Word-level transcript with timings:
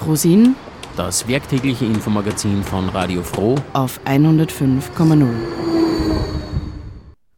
Frosin, 0.00 0.56
das 0.96 1.28
werktägliche 1.28 1.84
Infomagazin 1.84 2.62
von 2.62 2.88
Radio 2.88 3.22
Froh 3.22 3.56
auf 3.74 4.00
105,0. 4.06 5.26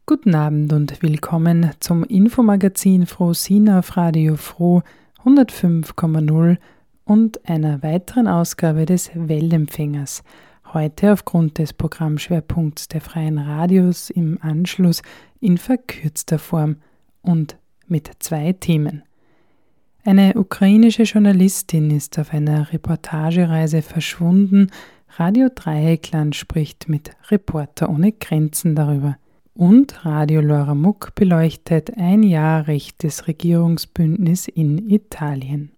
Guten 0.05 0.33
Abend 0.33 0.71
und 0.71 1.03
willkommen 1.03 1.71
zum 1.81 2.05
Infomagazin 2.05 3.05
Frosin 3.05 3.69
auf 3.69 3.97
Radio 3.97 4.37
Froh 4.37 4.81
105,0 5.25 6.57
und 7.03 7.49
einer 7.49 7.83
weiteren 7.83 8.29
Ausgabe 8.29 8.85
des 8.85 9.11
Wellempfängers. 9.13 10.23
Heute 10.71 11.11
aufgrund 11.11 11.57
des 11.57 11.73
Programmschwerpunkts 11.73 12.87
der 12.87 13.01
freien 13.01 13.39
Radios 13.39 14.09
im 14.09 14.39
Anschluss 14.41 15.01
in 15.41 15.57
verkürzter 15.57 16.39
Form 16.39 16.77
und 17.21 17.57
mit 17.87 18.09
zwei 18.19 18.53
Themen. 18.53 19.03
Eine 20.05 20.33
ukrainische 20.35 21.03
Journalistin 21.03 21.89
ist 21.89 22.19
auf 22.19 22.33
einer 22.33 22.73
Reportagereise 22.73 23.81
verschwunden. 23.81 24.69
Radio 25.15 25.47
Dreieckland 25.53 26.35
spricht 26.35 26.89
mit 26.89 27.11
Reporter 27.31 27.89
ohne 27.89 28.11
Grenzen 28.11 28.75
darüber. 28.75 29.17
Und 29.53 30.03
Radio 30.03 30.41
Lora 30.41 30.75
Muck 30.75 31.15
beleuchtet 31.15 31.97
ein 31.97 32.21
Jahr 32.23 32.67
rechtes 32.67 33.27
Regierungsbündnis 33.27 34.49
in 34.49 34.89
Italien. 34.89 35.72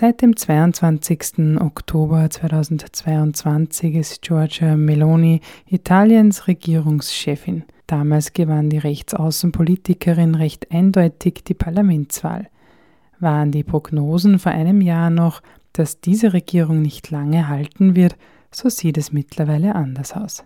Seit 0.00 0.22
dem 0.22 0.34
22. 0.34 1.60
Oktober 1.60 2.30
2022 2.30 3.96
ist 3.96 4.22
Giorgia 4.22 4.74
Meloni 4.74 5.42
Italiens 5.66 6.48
Regierungschefin. 6.48 7.64
Damals 7.86 8.32
gewann 8.32 8.70
die 8.70 8.78
Rechtsaußenpolitikerin 8.78 10.36
recht 10.36 10.70
eindeutig 10.70 11.44
die 11.46 11.52
Parlamentswahl. 11.52 12.48
Waren 13.18 13.52
die 13.52 13.62
Prognosen 13.62 14.38
vor 14.38 14.52
einem 14.52 14.80
Jahr 14.80 15.10
noch, 15.10 15.42
dass 15.74 16.00
diese 16.00 16.32
Regierung 16.32 16.80
nicht 16.80 17.10
lange 17.10 17.48
halten 17.48 17.94
wird, 17.94 18.16
so 18.50 18.70
sieht 18.70 18.96
es 18.96 19.12
mittlerweile 19.12 19.74
anders 19.74 20.14
aus. 20.14 20.44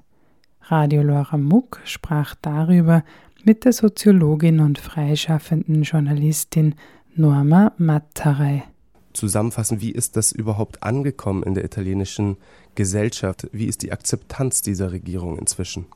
Radio 0.63 1.03
Laura 1.03 1.37
Muck 1.37 1.81
sprach 1.85 2.35
darüber 2.43 3.05
mit 3.45 3.65
der 3.65 3.73
Soziologin 3.73 4.59
und 4.59 4.81
freischaffenden 4.81 5.85
Journalistin 5.85 6.75
Norma 7.15 7.73
Mattarei 7.79 8.65
zusammenfassen, 9.15 9.81
wie 9.81 9.93
ist 9.93 10.17
das 10.17 10.33
überhaupt 10.33 10.83
angekommen 10.83 11.43
in 11.43 11.55
der 11.55 11.65
italienischen 11.65 12.37
Gesellschaft? 12.75 13.49
Wie 13.53 13.67
ist 13.67 13.83
die 13.83 13.93
Akzeptanz 13.93 14.63
dieser 14.63 14.93
Regierung 14.93 15.39
inzwischen? 15.39 15.87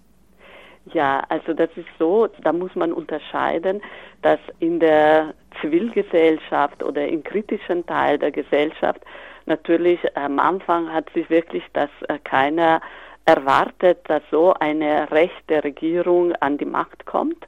Ja, 0.94 1.22
also 1.28 1.52
das 1.52 1.68
ist 1.76 1.88
so, 1.98 2.28
da 2.42 2.52
muss 2.52 2.74
man 2.74 2.92
unterscheiden, 2.92 3.82
dass 4.22 4.38
in 4.58 4.80
der 4.80 5.34
Zivilgesellschaft 5.60 6.82
oder 6.82 7.06
im 7.06 7.22
kritischen 7.22 7.84
Teil 7.84 8.18
der 8.18 8.30
Gesellschaft 8.30 9.00
natürlich 9.46 10.00
am 10.16 10.38
Anfang 10.38 10.92
hat 10.92 11.10
sich 11.12 11.28
wirklich 11.28 11.64
das 11.72 11.90
äh, 12.08 12.18
keiner 12.24 12.80
erwartet, 13.24 13.98
dass 14.08 14.22
so 14.30 14.54
eine 14.54 15.10
rechte 15.10 15.62
Regierung 15.62 16.32
an 16.36 16.56
die 16.56 16.64
Macht 16.64 17.04
kommt. 17.04 17.46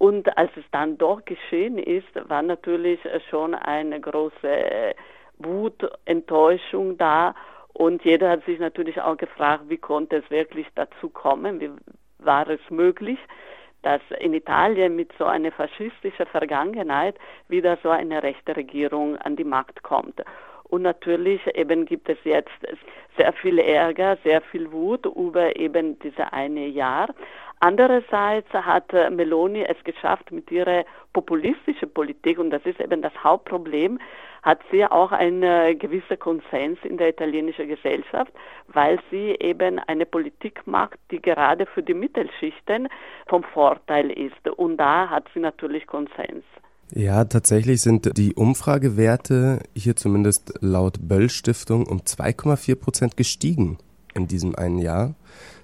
Und 0.00 0.34
als 0.38 0.50
es 0.56 0.64
dann 0.72 0.96
doch 0.96 1.22
geschehen 1.26 1.76
ist, 1.76 2.08
war 2.26 2.40
natürlich 2.40 3.00
schon 3.28 3.54
eine 3.54 4.00
große 4.00 4.94
Wut, 5.36 5.74
Enttäuschung 6.06 6.96
da. 6.96 7.34
Und 7.74 8.02
jeder 8.02 8.30
hat 8.30 8.42
sich 8.46 8.58
natürlich 8.58 8.98
auch 9.02 9.18
gefragt, 9.18 9.64
wie 9.68 9.76
konnte 9.76 10.16
es 10.16 10.30
wirklich 10.30 10.66
dazu 10.74 11.10
kommen? 11.10 11.60
Wie 11.60 11.70
war 12.18 12.48
es 12.48 12.60
möglich, 12.70 13.18
dass 13.82 14.00
in 14.20 14.32
Italien 14.32 14.96
mit 14.96 15.12
so 15.18 15.26
einer 15.26 15.52
faschistischen 15.52 16.24
Vergangenheit 16.28 17.16
wieder 17.48 17.76
so 17.82 17.90
eine 17.90 18.22
rechte 18.22 18.56
Regierung 18.56 19.18
an 19.18 19.36
die 19.36 19.44
Macht 19.44 19.82
kommt? 19.82 20.22
Und 20.70 20.82
natürlich 20.82 21.40
eben 21.54 21.84
gibt 21.84 22.08
es 22.08 22.18
jetzt 22.24 22.50
sehr 23.16 23.32
viel 23.32 23.58
Ärger, 23.58 24.16
sehr 24.24 24.40
viel 24.40 24.70
Wut 24.70 25.04
über 25.04 25.56
eben 25.56 25.98
diese 25.98 26.32
eine 26.32 26.66
Jahr. 26.66 27.08
Andererseits 27.58 28.50
hat 28.54 28.90
Meloni 29.10 29.62
es 29.64 29.76
geschafft, 29.84 30.32
mit 30.32 30.50
ihrer 30.50 30.84
populistischen 31.12 31.92
Politik, 31.92 32.38
und 32.38 32.50
das 32.50 32.64
ist 32.64 32.80
eben 32.80 33.02
das 33.02 33.12
Hauptproblem, 33.22 33.98
hat 34.42 34.60
sie 34.70 34.86
auch 34.86 35.12
einen 35.12 35.42
äh, 35.42 35.74
gewissen 35.74 36.18
Konsens 36.18 36.78
in 36.84 36.96
der 36.96 37.10
italienischen 37.10 37.68
Gesellschaft, 37.68 38.32
weil 38.68 38.98
sie 39.10 39.36
eben 39.40 39.78
eine 39.80 40.06
Politik 40.06 40.66
macht, 40.66 40.98
die 41.10 41.20
gerade 41.20 41.66
für 41.66 41.82
die 41.82 41.92
Mittelschichten 41.92 42.88
vom 43.26 43.42
Vorteil 43.42 44.10
ist. 44.10 44.48
Und 44.56 44.78
da 44.78 45.10
hat 45.10 45.26
sie 45.34 45.40
natürlich 45.40 45.86
Konsens. 45.86 46.44
Ja, 46.92 47.24
tatsächlich 47.24 47.80
sind 47.82 48.16
die 48.18 48.34
Umfragewerte 48.34 49.60
hier 49.74 49.96
zumindest 49.96 50.54
laut 50.60 50.98
Böll 51.00 51.30
Stiftung 51.30 51.86
um 51.86 52.00
2,4 52.00 52.74
Prozent 52.76 53.16
gestiegen 53.16 53.78
in 54.14 54.26
diesem 54.26 54.56
einen 54.56 54.78
Jahr 54.78 55.14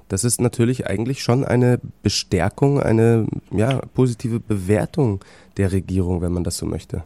das 0.08 0.24
ist 0.24 0.40
natürlich 0.40 0.86
eigentlich 0.86 1.22
schon 1.22 1.44
eine 1.44 1.80
Bestärkung, 2.02 2.80
eine 2.80 3.26
ja, 3.50 3.80
positive 3.94 4.40
Bewertung 4.40 5.20
der 5.56 5.72
Regierung, 5.72 6.22
wenn 6.22 6.32
man 6.32 6.44
das 6.44 6.58
so 6.58 6.66
möchte. 6.66 7.02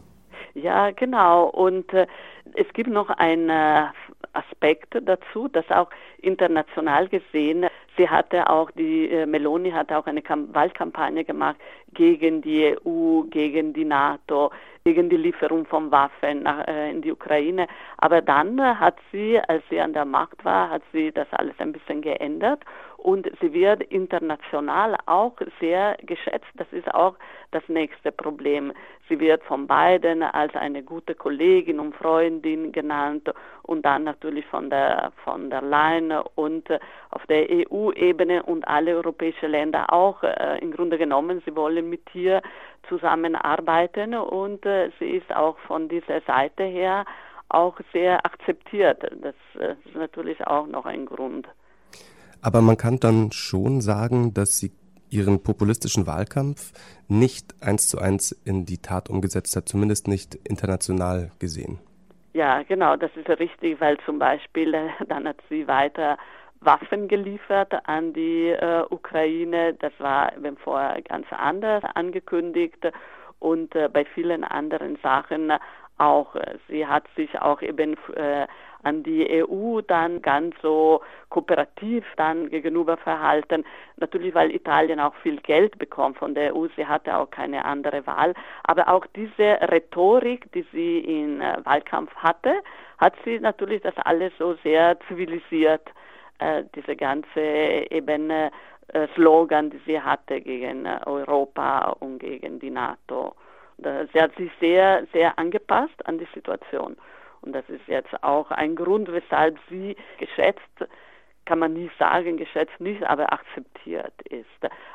Ja, 0.55 0.91
genau. 0.91 1.47
Und 1.47 1.93
äh, 1.95 2.07
es 2.55 2.67
gibt 2.75 2.91
noch 2.91 3.09
einen 3.11 3.49
äh, 3.49 3.87
Aspekt 4.33 4.95
dazu, 5.07 5.49
dass 5.49 5.69
auch 5.71 5.91
international 6.21 7.09
gesehen, 7.09 7.67
sie 7.97 8.09
hatte 8.09 8.49
auch, 8.49 8.71
die 8.71 9.09
äh, 9.11 9.27
Meloni 9.27 9.71
hatte 9.71 9.99
auch 9.99 10.07
eine 10.07 10.23
Kam 10.23 10.55
Wahlkampagne 10.55 11.25
gemacht 11.25 11.57
gegen 11.95 12.43
die 12.43 12.77
EU, 12.85 13.23
gegen 13.23 13.73
die 13.73 13.85
NATO, 13.85 14.51
gegen 14.95 15.09
die 15.09 15.17
Lieferung 15.17 15.67
von 15.67 15.91
Waffen 15.91 16.43
nach, 16.43 16.67
äh, 16.67 16.91
in 16.91 17.03
die 17.03 17.13
Ukraine. 17.13 17.69
Aber 17.99 18.21
dann 18.21 18.59
äh, 18.59 18.75
hat 18.75 18.97
sie, 19.13 19.39
als 19.49 19.63
sie 19.71 19.81
an 19.81 19.93
der 19.93 20.05
Macht 20.05 20.45
war, 20.45 20.71
hat 20.71 20.83
sie 20.93 21.13
das 21.13 21.29
alles 21.33 21.55
ein 21.59 21.73
bisschen 21.73 22.03
geändert 22.03 22.65
und 22.97 23.31
sie 23.41 23.53
wird 23.53 23.83
international 23.85 24.97
auch 25.07 25.37
sehr 25.59 25.97
geschätzt. 26.03 26.51
Das 26.57 26.67
ist 26.73 26.93
auch 26.95 27.15
das 27.51 27.63
nächste 27.69 28.13
Problem. 28.13 28.73
Sie 29.09 29.19
wird 29.19 29.43
von 29.45 29.67
beiden 29.67 30.23
als 30.23 30.55
eine 30.55 30.83
gute 30.83 31.15
Kollegin 31.15 31.81
und 31.81 31.95
Freundin 31.97 32.73
genannt 32.73 33.33
und 33.63 33.85
dann 33.85 34.05
natürlich 34.05 34.45
von 34.47 34.71
der 34.71 35.13
von 35.25 35.51
der 35.51 35.63
Leyen 35.63 36.13
und 36.35 36.69
auf 37.11 37.27
der 37.27 37.47
EU-Ebene 37.51 38.43
und 38.43 38.69
alle 38.69 38.97
europäischen 38.97 39.51
Länder 39.51 39.93
auch 39.93 40.23
äh, 40.23 40.59
im 40.61 40.73
Grunde 40.73 40.99
genommen. 40.99 41.43
Sie 41.45 41.57
wollen 41.57 41.89
mit 41.89 42.15
ihr 42.15 42.43
zusammenarbeiten 42.91 44.15
und 44.15 44.67
äh, 44.67 44.91
sie 44.99 45.13
ist 45.13 45.35
auch 45.35 45.59
von 45.61 45.89
dieser 45.89 46.21
Seite 46.27 46.65
her 46.65 47.07
auch 47.49 47.79
sehr 47.93 48.27
akzeptiert. 48.27 49.03
Das 49.23 49.35
äh, 49.59 49.73
ist 49.87 49.95
natürlich 49.95 50.47
auch 50.47 50.67
noch 50.67 50.85
ein 50.85 51.07
Grund. 51.07 51.49
Aber 52.43 52.61
man 52.61 52.77
kann 52.77 53.01
dann 53.01 53.33
schon 53.33 53.81
sagen, 53.81 54.35
dass 54.35 54.59
sie 54.59 54.73
ihren 55.11 55.43
populistischen 55.43 56.07
Wahlkampf 56.07 56.73
nicht 57.09 57.55
eins 57.63 57.89
zu 57.89 57.99
eins 57.99 58.33
in 58.45 58.67
die 58.67 58.79
Tat 58.79 59.09
umgesetzt 59.11 59.57
hat, 59.57 59.69
zumindest 59.69 60.07
nicht 60.07 60.35
international 60.49 61.31
gesehen. 61.39 61.79
Ja, 62.33 62.63
genau, 62.63 62.97
das 62.97 63.11
ist 63.17 63.29
richtig, 63.29 63.81
weil 63.81 63.99
zum 64.07 64.19
Beispiel 64.19 64.73
äh, 64.75 64.89
dann 65.09 65.27
hat 65.27 65.39
sie 65.49 65.67
weiter 65.67 66.17
Waffen 66.61 67.09
geliefert 67.09 67.73
an 67.89 68.13
die 68.13 68.49
äh, 68.49 68.85
Ukraine. 68.91 69.75
Das 69.75 69.93
war 69.99 70.37
eben 70.37 70.57
vorher 70.59 71.01
ganz 71.03 71.27
anders 71.31 71.83
angekündigt 71.95 72.91
und 73.39 73.75
äh, 73.75 73.89
bei 73.89 74.05
vielen 74.05 74.45
anderen 74.45 74.97
Sachen 75.03 75.53
auch. 75.99 76.35
Sie 76.69 76.87
hat 76.87 77.05
sich 77.17 77.41
auch 77.41 77.63
eben 77.63 77.97
äh, 78.15 78.47
an 78.83 79.03
die 79.03 79.45
EU 79.45 79.81
dann 79.83 80.23
ganz 80.23 80.55
so 80.63 81.03
kooperativ 81.29 82.05
dann 82.17 82.49
gegenüber 82.49 82.97
verhalten. 82.97 83.65
Natürlich, 83.97 84.35
weil 84.35 84.55
Italien 84.55 85.01
auch 85.01 85.15
viel 85.17 85.37
Geld 85.37 85.79
bekommt 85.79 86.19
von 86.19 86.35
der 86.35 86.55
EU. 86.57 86.67
Sie 86.77 86.87
hatte 86.87 87.17
auch 87.17 87.31
keine 87.31 87.65
andere 87.65 88.07
Wahl. 88.07 88.35
Aber 88.65 88.89
auch 88.89 89.07
diese 89.15 89.59
Rhetorik, 89.71 90.51
die 90.53 90.67
sie 90.73 91.01
im 91.01 91.41
äh, 91.41 91.65
Wahlkampf 91.65 92.15
hatte, 92.17 92.55
hat 92.99 93.15
sie 93.25 93.39
natürlich 93.39 93.83
das 93.83 93.97
alles 93.99 94.33
so 94.39 94.55
sehr 94.63 94.99
zivilisiert 95.09 95.89
äh, 96.41 96.65
diese 96.75 96.97
ganze 96.97 97.41
eben 97.91 98.31
äh, 98.31 98.51
Slogan, 99.15 99.71
die 99.71 99.81
sie 99.87 100.01
hatte 100.01 100.41
gegen 100.41 100.87
Europa 101.07 101.91
und 102.01 102.19
gegen 102.19 102.59
die 102.59 102.71
NATO. 102.71 103.35
Sie 103.79 104.21
hat 104.21 104.35
sich 104.37 104.51
sehr, 104.61 105.07
sehr 105.13 105.39
angepasst 105.39 106.07
an 106.07 106.19
die 106.19 106.29
Situation. 106.35 106.97
Und 107.41 107.53
das 107.55 107.65
ist 107.69 107.87
jetzt 107.87 108.23
auch 108.23 108.51
ein 108.51 108.75
Grund, 108.75 109.11
weshalb 109.11 109.59
sie 109.71 109.97
geschätzt 110.19 110.61
kann 111.51 111.59
man 111.59 111.73
nicht 111.73 111.93
sagen, 111.99 112.37
geschätzt 112.37 112.79
nicht, 112.79 113.03
aber 113.03 113.33
akzeptiert 113.33 114.15
ist. 114.29 114.47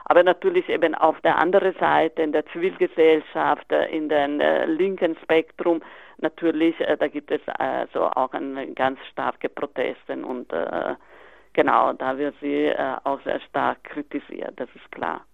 Aber 0.06 0.24
natürlich 0.24 0.69
eben 0.69 0.95
auf 0.95 1.19
der 1.19 1.38
anderen 1.38 1.74
Seite, 1.81 2.21
in 2.21 2.31
der 2.31 2.45
Zivilgesellschaft, 2.45 3.69
in 3.91 4.07
dem 4.07 4.39
äh, 4.39 4.65
linken 4.65 5.18
Spektrum, 5.21 5.81
natürlich, 6.19 6.80
äh, 6.80 6.95
da 6.95 7.09
gibt 7.09 7.30
es 7.30 7.41
also 7.59 8.06
auch 8.06 8.31
ganz 8.74 9.00
starke 9.12 9.50
Proteste 9.50 10.13
und 10.13 10.53
äh, 10.53 10.95
genau, 11.56 11.94
da 11.94 12.18
wird 12.18 12.36
sie 12.42 12.66
äh, 12.66 12.96
auch 13.04 13.22
sehr 13.24 13.40
stark 13.50 13.84
kritisiert, 13.84 14.54
das 14.57 14.69
ist 14.75 14.92
klar. 14.92 15.25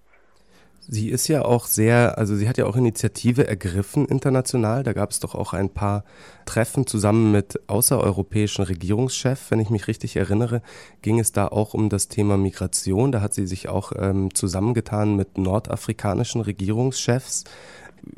Sie 0.87 1.09
ist 1.09 1.27
ja 1.27 1.45
auch 1.45 1.67
sehr, 1.67 2.17
also 2.17 2.35
sie 2.35 2.49
hat 2.49 2.57
ja 2.57 2.65
auch 2.65 2.75
Initiative 2.75 3.45
ergriffen 3.47 4.07
international. 4.07 4.81
Da 4.81 4.93
gab 4.93 5.11
es 5.11 5.19
doch 5.19 5.35
auch 5.35 5.53
ein 5.53 5.69
paar 5.69 6.03
Treffen 6.45 6.87
zusammen 6.87 7.31
mit 7.31 7.69
außereuropäischen 7.69 8.65
Regierungschefs. 8.65 9.51
Wenn 9.51 9.59
ich 9.59 9.69
mich 9.69 9.87
richtig 9.87 10.15
erinnere, 10.15 10.63
ging 11.03 11.19
es 11.19 11.31
da 11.31 11.47
auch 11.47 11.75
um 11.75 11.89
das 11.89 12.07
Thema 12.07 12.35
Migration. 12.35 13.11
Da 13.11 13.21
hat 13.21 13.33
sie 13.33 13.45
sich 13.45 13.69
auch 13.69 13.91
ähm, 13.95 14.33
zusammengetan 14.33 15.15
mit 15.15 15.37
nordafrikanischen 15.37 16.41
Regierungschefs. 16.41 17.43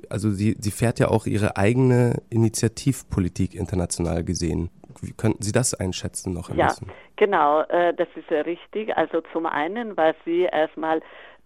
Also 0.10 0.30
sie, 0.30 0.56
sie 0.60 0.72
fährt 0.72 1.00
ja 1.00 1.10
auch 1.10 1.26
ihre 1.26 1.58
eigene 1.58 2.22
Initiativpolitik 2.30 3.56
international 3.56 4.24
gesehen. 4.24 4.70
Wie 5.02 5.14
könnten 5.14 5.42
Sie 5.42 5.52
das 5.52 5.74
einschätzen 5.74 6.34
noch 6.34 6.50
ein 6.50 6.58
ja, 6.58 6.68
bisschen? 6.68 6.92
Genau, 7.16 7.62
äh, 7.62 7.94
das 7.94 8.08
ist 8.16 8.30
ja 8.30 8.42
richtig. 8.42 8.96
Also 8.96 9.22
zum 9.34 9.46
einen 9.46 9.98
war 9.98 10.14
sie 10.24 10.44
erstmal 10.44 11.02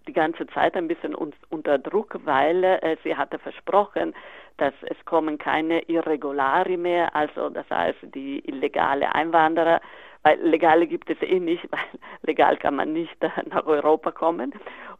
die 0.06 0.12
ganze 0.12 0.46
Zeit 0.48 0.74
ein 0.74 0.88
bisschen 0.88 1.14
unter 1.14 1.78
Druck, 1.78 2.18
weil 2.24 2.64
äh, 2.64 2.96
sie 3.04 3.14
hatte 3.14 3.38
versprochen, 3.38 4.14
dass 4.56 4.74
es 4.82 4.96
kommen 5.04 5.38
keine 5.38 5.82
Irregulari 5.82 6.76
mehr, 6.76 7.14
also 7.14 7.48
das 7.48 7.68
heißt 7.70 7.98
die 8.14 8.40
illegale 8.40 9.14
Einwanderer, 9.14 9.80
weil 10.22 10.40
legale 10.40 10.86
gibt 10.86 11.10
es 11.10 11.20
eh 11.22 11.40
nicht, 11.40 11.66
weil 11.70 12.00
legal 12.22 12.56
kann 12.56 12.76
man 12.76 12.92
nicht 12.92 13.16
nach 13.46 13.66
Europa 13.66 14.10
kommen. 14.12 14.52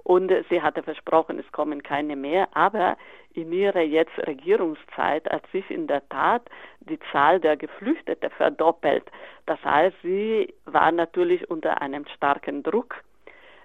Und 0.05 0.33
sie 0.49 0.63
hatte 0.63 0.83
versprochen, 0.83 1.39
es 1.39 1.53
kommen 1.53 1.83
keine 1.83 2.17
mehr, 2.17 2.49
aber 2.55 2.97
in 3.35 3.53
ihrer 3.53 3.83
jetzt 3.83 4.17
Regierungszeit 4.27 5.29
hat 5.31 5.47
sich 5.53 5.71
in 5.71 5.87
der 5.87 6.09
Tat 6.09 6.43
die 6.81 6.99
Zahl 7.13 7.41
der 7.41 7.57
Geflüchteten 7.57 8.31
verdoppelt. 8.31 9.05
Das 9.47 9.63
heißt, 9.65 9.97
sie 10.03 10.55
war 10.65 10.91
natürlich 10.93 11.51
unter 11.51 11.83
einem 11.83 12.07
starken 12.17 12.63
Druck 12.63 13.03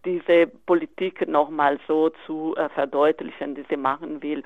diese 0.06 0.48
Politik 0.66 1.28
nochmal 1.28 1.80
so 1.88 2.10
zu 2.26 2.56
äh, 2.58 2.70
verdeutlichen, 2.70 3.56
die 3.56 3.66
sie 3.70 3.78
machen 3.78 4.22
will. 4.22 4.44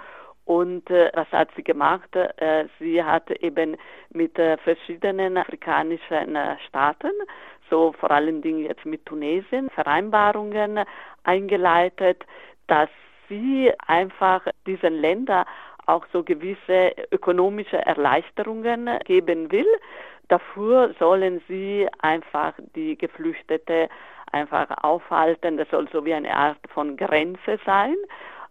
Und 0.48 0.90
äh, 0.90 1.12
was 1.14 1.30
hat 1.34 1.50
sie 1.58 1.64
gemacht? 1.64 2.16
Äh, 2.16 2.68
sie 2.80 3.04
hat 3.04 3.30
eben 3.32 3.76
mit 4.12 4.40
äh, 4.40 4.56
verschiedenen 4.58 5.38
afrikanischen 5.38 6.38
äh, 6.38 6.56
Staaten, 6.66 7.12
so 7.70 7.92
vor 7.92 8.12
allen 8.12 8.42
Dingen 8.42 8.64
jetzt 8.64 8.86
mit 8.86 9.06
Tunesien, 9.06 9.70
Vereinbarungen 9.72 10.80
eingeleitet, 11.26 12.24
dass 12.68 12.88
sie 13.28 13.74
einfach 13.88 14.48
diesen 14.66 14.94
Ländern 14.94 15.44
auch 15.86 16.06
so 16.14 16.24
gewisse 16.24 16.94
ökonomische 17.12 17.86
Erleichterungen 17.86 18.90
geben 19.04 19.52
will. 19.52 19.68
Dafür 20.30 20.96
sollen 20.98 21.42
sie 21.50 21.90
einfach 22.02 22.54
die 22.74 22.98
Geflüchtete 22.98 23.90
einfach 24.32 24.70
aufhalten. 24.82 25.58
Das 25.58 25.70
soll 25.72 25.90
so 25.92 26.06
wie 26.06 26.14
eine 26.14 26.34
Art 26.34 26.60
von 26.74 26.96
Grenze 26.96 27.60
sein. 27.66 27.96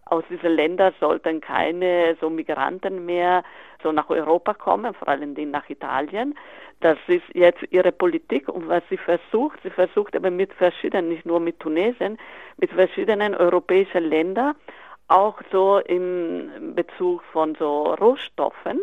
Aus 0.09 0.23
diesen 0.29 0.51
Ländern 0.51 0.93
sollten 0.99 1.41
keine 1.41 2.15
so 2.21 2.29
Migranten 2.29 3.05
mehr 3.05 3.43
so 3.83 3.91
nach 3.91 4.09
Europa 4.09 4.53
kommen, 4.53 4.93
vor 4.93 5.09
Dingen 5.35 5.51
nach 5.51 5.69
Italien. 5.69 6.33
Das 6.79 6.97
ist 7.07 7.23
jetzt 7.33 7.63
ihre 7.71 7.91
Politik 7.91 8.47
und 8.47 8.69
was 8.69 8.83
sie 8.89 8.97
versucht, 8.97 9.59
sie 9.63 9.69
versucht 9.69 10.15
aber 10.15 10.31
mit 10.31 10.53
verschiedenen, 10.53 11.09
nicht 11.09 11.25
nur 11.25 11.39
mit 11.39 11.59
Tunesien, 11.59 12.17
mit 12.57 12.71
verschiedenen 12.71 13.35
europäischen 13.35 14.05
Ländern, 14.05 14.55
auch 15.07 15.41
so 15.51 15.79
im 15.79 16.73
Bezug 16.75 17.23
von 17.31 17.55
so 17.55 17.93
Rohstoffen. 17.95 18.79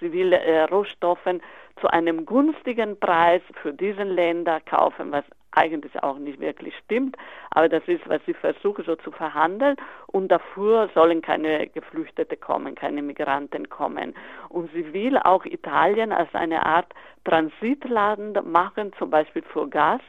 Sie 0.00 0.12
will 0.12 0.32
äh, 0.32 0.62
Rohstoffen 0.64 1.42
zu 1.80 1.88
einem 1.88 2.24
günstigen 2.24 2.98
Preis 2.98 3.42
für 3.62 3.72
diesen 3.72 4.08
Länder 4.08 4.60
kaufen, 4.60 5.12
was 5.12 5.24
eigentlich 5.58 6.02
auch 6.02 6.18
nicht 6.18 6.40
wirklich 6.40 6.74
stimmt, 6.84 7.16
aber 7.50 7.68
das 7.68 7.82
ist, 7.86 8.08
was 8.08 8.20
sie 8.26 8.34
versuchen 8.34 8.84
so 8.84 8.96
zu 8.96 9.10
verhandeln 9.10 9.76
und 10.06 10.28
dafür 10.28 10.88
sollen 10.94 11.22
keine 11.22 11.66
Geflüchtete 11.68 12.36
kommen, 12.36 12.74
keine 12.74 13.02
Migranten 13.02 13.68
kommen. 13.68 14.14
Und 14.48 14.70
sie 14.72 14.92
will 14.92 15.18
auch 15.18 15.44
Italien 15.44 16.12
als 16.12 16.34
eine 16.34 16.64
Art 16.64 16.92
Transitland 17.24 18.44
machen, 18.46 18.92
zum 18.98 19.10
Beispiel 19.10 19.42
für 19.42 19.68
Gas. 19.68 20.00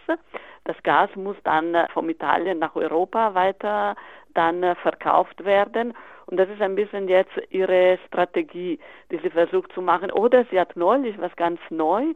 Das 0.65 0.81
Gas 0.83 1.09
muss 1.15 1.37
dann 1.43 1.75
vom 1.93 2.09
Italien 2.09 2.59
nach 2.59 2.75
Europa 2.75 3.33
weiter 3.33 3.95
dann 4.33 4.75
verkauft 4.77 5.43
werden. 5.43 5.93
Und 6.27 6.37
das 6.37 6.47
ist 6.49 6.61
ein 6.61 6.75
bisschen 6.75 7.07
jetzt 7.07 7.31
ihre 7.49 7.97
Strategie, 8.07 8.79
die 9.11 9.17
sie 9.17 9.31
versucht 9.31 9.73
zu 9.73 9.81
machen. 9.81 10.11
Oder 10.11 10.45
sie 10.51 10.59
hat 10.59 10.75
neulich 10.75 11.19
was 11.19 11.35
ganz 11.35 11.59
neu 11.71 12.13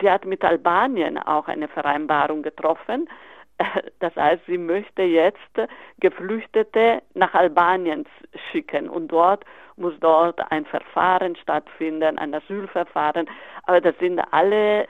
Sie 0.00 0.10
hat 0.10 0.24
mit 0.24 0.44
Albanien 0.44 1.18
auch 1.18 1.48
eine 1.48 1.68
Vereinbarung 1.68 2.42
getroffen. 2.42 3.08
Das 3.98 4.16
heißt, 4.16 4.40
sie 4.46 4.56
möchte 4.56 5.02
jetzt 5.02 5.68
Geflüchtete 5.98 7.02
nach 7.12 7.34
Albanien 7.34 8.06
schicken 8.50 8.88
und 8.88 9.08
dort 9.08 9.44
muss 9.76 9.92
dort 10.00 10.40
ein 10.50 10.64
Verfahren 10.64 11.36
stattfinden, 11.36 12.18
ein 12.18 12.32
Asylverfahren. 12.32 13.28
Aber 13.64 13.82
das 13.82 13.94
sind 13.98 14.18
alle 14.30 14.86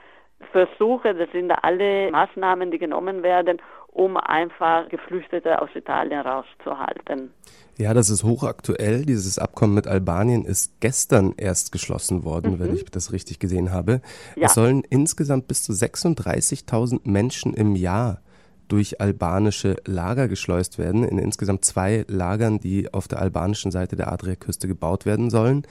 Versuche, 0.51 1.13
das 1.13 1.29
sind 1.31 1.51
alle 1.51 2.11
Maßnahmen, 2.11 2.71
die 2.71 2.79
genommen 2.79 3.23
werden, 3.23 3.61
um 3.91 4.17
einfach 4.17 4.87
Geflüchtete 4.89 5.61
aus 5.61 5.69
Italien 5.75 6.21
rauszuhalten. 6.21 7.31
Ja, 7.77 7.93
das 7.93 8.09
ist 8.09 8.23
hochaktuell. 8.23 9.05
Dieses 9.05 9.39
Abkommen 9.39 9.73
mit 9.73 9.87
Albanien 9.87 10.45
ist 10.45 10.79
gestern 10.81 11.33
erst 11.37 11.71
geschlossen 11.71 12.23
worden, 12.23 12.53
mhm. 12.53 12.59
wenn 12.59 12.75
ich 12.75 12.85
das 12.85 13.11
richtig 13.11 13.39
gesehen 13.39 13.71
habe. 13.71 14.01
Ja. 14.35 14.47
Es 14.47 14.53
sollen 14.53 14.83
insgesamt 14.89 15.47
bis 15.47 15.63
zu 15.63 15.73
36.000 15.73 17.01
Menschen 17.03 17.53
im 17.53 17.75
Jahr 17.75 18.21
durch 18.67 19.01
albanische 19.01 19.75
Lager 19.85 20.29
geschleust 20.29 20.77
werden, 20.77 21.03
in 21.03 21.17
insgesamt 21.17 21.65
zwei 21.65 22.05
Lagern, 22.07 22.59
die 22.59 22.93
auf 22.93 23.09
der 23.09 23.19
albanischen 23.19 23.71
Seite 23.71 23.97
der 23.97 24.11
Adriaküste 24.11 24.67
gebaut 24.67 25.05
werden 25.05 25.29
sollen. 25.29 25.63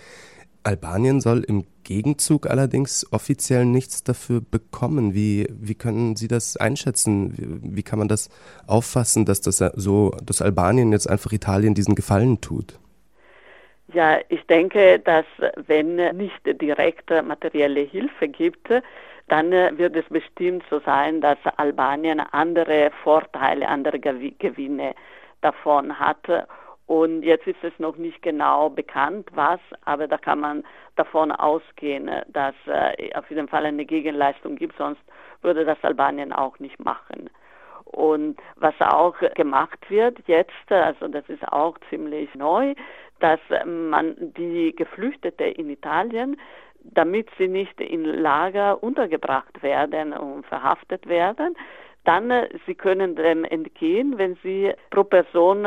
Albanien 0.63 1.21
soll 1.21 1.41
im 1.41 1.65
Gegenzug 1.85 2.49
allerdings 2.49 3.07
offiziell 3.13 3.65
nichts 3.65 4.05
dafür 4.05 4.41
bekommen. 4.41 5.15
Wie, 5.15 5.47
wie 5.51 5.75
können 5.75 6.17
Sie 6.17 6.29
das 6.29 6.57
einschätzen? 6.57 7.37
Wie, 7.37 7.77
wie 7.77 7.83
kann 7.83 7.99
man 7.99 8.09
das 8.09 8.29
auffassen, 8.67 9.25
dass 9.25 9.41
das 9.41 9.59
so, 9.59 10.13
dass 10.23 10.43
Albanien 10.43 10.93
jetzt 10.93 11.09
einfach 11.09 11.33
Italien 11.33 11.75
diesen 11.75 11.95
Gefallen 11.95 12.41
tut? 12.41 12.79
Ja, 13.93 14.19
ich 14.29 14.47
denke, 14.47 15.01
dass 15.01 15.25
wenn 15.67 15.97
nicht 16.17 16.41
direkte 16.45 17.23
materielle 17.23 17.81
Hilfe 17.81 18.29
gibt, 18.29 18.69
dann 19.29 19.51
wird 19.51 19.97
es 19.97 20.05
bestimmt 20.09 20.63
so 20.71 20.81
sein, 20.81 21.21
dass 21.21 21.39
Albanien 21.57 22.21
andere 22.21 22.91
Vorteile, 23.03 23.69
andere 23.69 23.99
Gewinne 23.99 24.95
davon 25.41 25.99
hat 25.99 26.29
und 26.91 27.23
jetzt 27.23 27.47
ist 27.47 27.63
es 27.63 27.73
noch 27.79 27.99
nicht 27.99 28.21
genau 28.21 28.69
bekannt, 28.69 29.29
was, 29.33 29.61
aber 29.85 30.09
da 30.09 30.19
kann 30.19 30.41
man 30.41 30.65
davon 30.97 31.31
ausgehen, 31.31 32.11
dass 32.27 32.57
äh, 32.67 33.15
auf 33.15 33.31
jeden 33.31 33.47
Fall 33.47 33.65
eine 33.65 33.85
Gegenleistung 33.85 34.57
gibt, 34.57 34.77
sonst 34.77 35.01
würde 35.41 35.65
das 35.65 35.79
Albanien 35.83 36.33
auch 36.33 36.59
nicht 36.59 36.85
machen. 36.85 37.31
Und 37.85 38.41
was 38.57 38.75
auch 38.81 39.15
gemacht 39.37 39.79
wird 39.89 40.19
jetzt, 40.27 40.51
also 40.69 41.07
das 41.07 41.29
ist 41.29 41.47
auch 41.53 41.79
ziemlich 41.91 42.35
neu, 42.35 42.75
dass 43.21 43.39
man 43.65 44.17
die 44.19 44.75
Geflüchtete 44.75 45.45
in 45.45 45.71
Italien, 45.71 46.41
damit 46.83 47.29
sie 47.39 47.47
nicht 47.47 47.81
in 47.81 48.03
Lager 48.03 48.83
untergebracht 48.83 49.63
werden 49.63 50.13
und 50.13 50.45
verhaftet 50.45 51.07
werden, 51.07 51.55
dann, 52.05 52.31
äh, 52.31 52.49
Sie 52.67 52.75
können 52.75 53.15
dem 53.17 53.45
entgehen, 53.45 54.19
wenn 54.19 54.37
Sie 54.43 54.73
pro 54.91 55.05
Person 55.05 55.67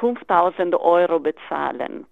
5000 0.00 0.72
äh, 0.72 0.76
Euro 0.76 1.20
bezahlen. 1.20 2.06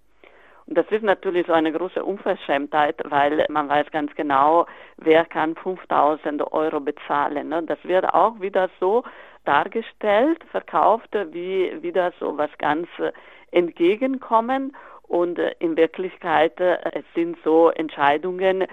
Und 0.66 0.76
das 0.76 0.87
ist 0.90 1.02
natürlich 1.02 1.46
so 1.46 1.54
eine 1.54 1.72
große 1.72 2.04
Unverschämtheit, 2.04 2.96
weil 3.04 3.46
man 3.48 3.68
weiß 3.68 3.90
ganz 3.90 4.14
genau, 4.14 4.66
wer 4.98 5.25
kann 5.25 5.56
5000 5.56 6.52
Euro 6.52 6.80
bezahlen. 6.80 7.48
Ne? 7.48 7.62
Das 7.62 7.78
wird 7.84 8.04
auch 8.12 8.38
wieder 8.40 8.68
so 8.78 9.02
dargestellt, 9.44 10.44
verkauft, 10.50 11.08
wie 11.32 11.82
wieder 11.82 12.12
so 12.20 12.37
was 12.37 12.50
ganz 12.58 12.87
äh, 12.98 13.12
entgegenkommen. 13.50 14.76
Und 15.04 15.38
in 15.58 15.75
Wirklichkeit 15.78 16.60
es 16.60 17.04
sind 17.14 17.38
so 17.42 17.70
Entscheidungen, 17.70 18.66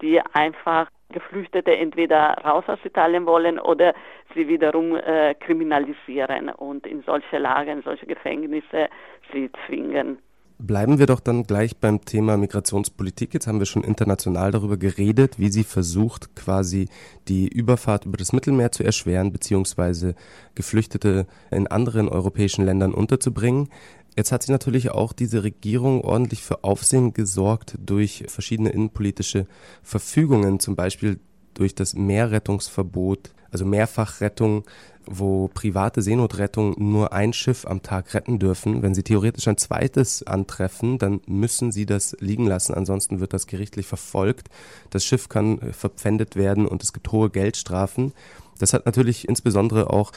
die 0.00 0.22
einfach 0.32 0.88
Geflüchtete 1.12 1.76
entweder 1.76 2.36
raus 2.44 2.64
aus 2.66 2.78
Italien 2.84 3.26
wollen 3.26 3.58
oder 3.58 3.94
sie 4.34 4.48
wiederum 4.48 4.96
äh, 4.96 5.34
kriminalisieren 5.34 6.48
und 6.48 6.86
in 6.86 7.02
solche 7.02 7.38
Lager, 7.38 7.72
in 7.72 7.82
solche 7.82 8.06
Gefängnisse 8.06 8.88
sie 9.32 9.50
zwingen. 9.66 10.18
Bleiben 10.64 11.00
wir 11.00 11.06
doch 11.06 11.18
dann 11.18 11.42
gleich 11.42 11.76
beim 11.78 12.04
Thema 12.04 12.36
Migrationspolitik. 12.36 13.34
Jetzt 13.34 13.48
haben 13.48 13.58
wir 13.58 13.66
schon 13.66 13.82
international 13.82 14.52
darüber 14.52 14.76
geredet, 14.76 15.40
wie 15.40 15.48
sie 15.48 15.64
versucht, 15.64 16.36
quasi 16.36 16.88
die 17.26 17.48
Überfahrt 17.48 18.06
über 18.06 18.16
das 18.16 18.32
Mittelmeer 18.32 18.70
zu 18.70 18.84
erschweren, 18.84 19.32
beziehungsweise 19.32 20.14
Geflüchtete 20.54 21.26
in 21.50 21.66
anderen 21.66 22.08
europäischen 22.08 22.64
Ländern 22.64 22.94
unterzubringen. 22.94 23.70
Jetzt 24.16 24.32
hat 24.32 24.42
sich 24.42 24.50
natürlich 24.50 24.90
auch 24.90 25.12
diese 25.12 25.42
Regierung 25.42 26.02
ordentlich 26.02 26.42
für 26.42 26.64
Aufsehen 26.64 27.14
gesorgt 27.14 27.76
durch 27.78 28.24
verschiedene 28.28 28.70
innenpolitische 28.70 29.46
Verfügungen, 29.82 30.60
zum 30.60 30.76
Beispiel 30.76 31.18
durch 31.54 31.74
das 31.74 31.94
Meerrettungsverbot, 31.94 33.34
also 33.50 33.64
Mehrfachrettung 33.64 34.64
wo 35.06 35.48
private 35.48 36.02
Seenotrettung 36.02 36.74
nur 36.78 37.12
ein 37.12 37.32
Schiff 37.32 37.66
am 37.66 37.82
Tag 37.82 38.14
retten 38.14 38.38
dürfen. 38.38 38.82
Wenn 38.82 38.94
sie 38.94 39.02
theoretisch 39.02 39.48
ein 39.48 39.56
zweites 39.56 40.22
antreffen, 40.26 40.98
dann 40.98 41.20
müssen 41.26 41.72
sie 41.72 41.86
das 41.86 42.16
liegen 42.20 42.46
lassen, 42.46 42.74
ansonsten 42.74 43.20
wird 43.20 43.32
das 43.32 43.46
gerichtlich 43.46 43.86
verfolgt. 43.86 44.48
Das 44.90 45.04
Schiff 45.04 45.28
kann 45.28 45.58
verpfändet 45.72 46.36
werden 46.36 46.66
und 46.66 46.82
es 46.82 46.92
gibt 46.92 47.10
hohe 47.12 47.30
Geldstrafen. 47.30 48.12
Das 48.58 48.72
hat 48.72 48.86
natürlich 48.86 49.28
insbesondere 49.28 49.90
auch 49.90 50.12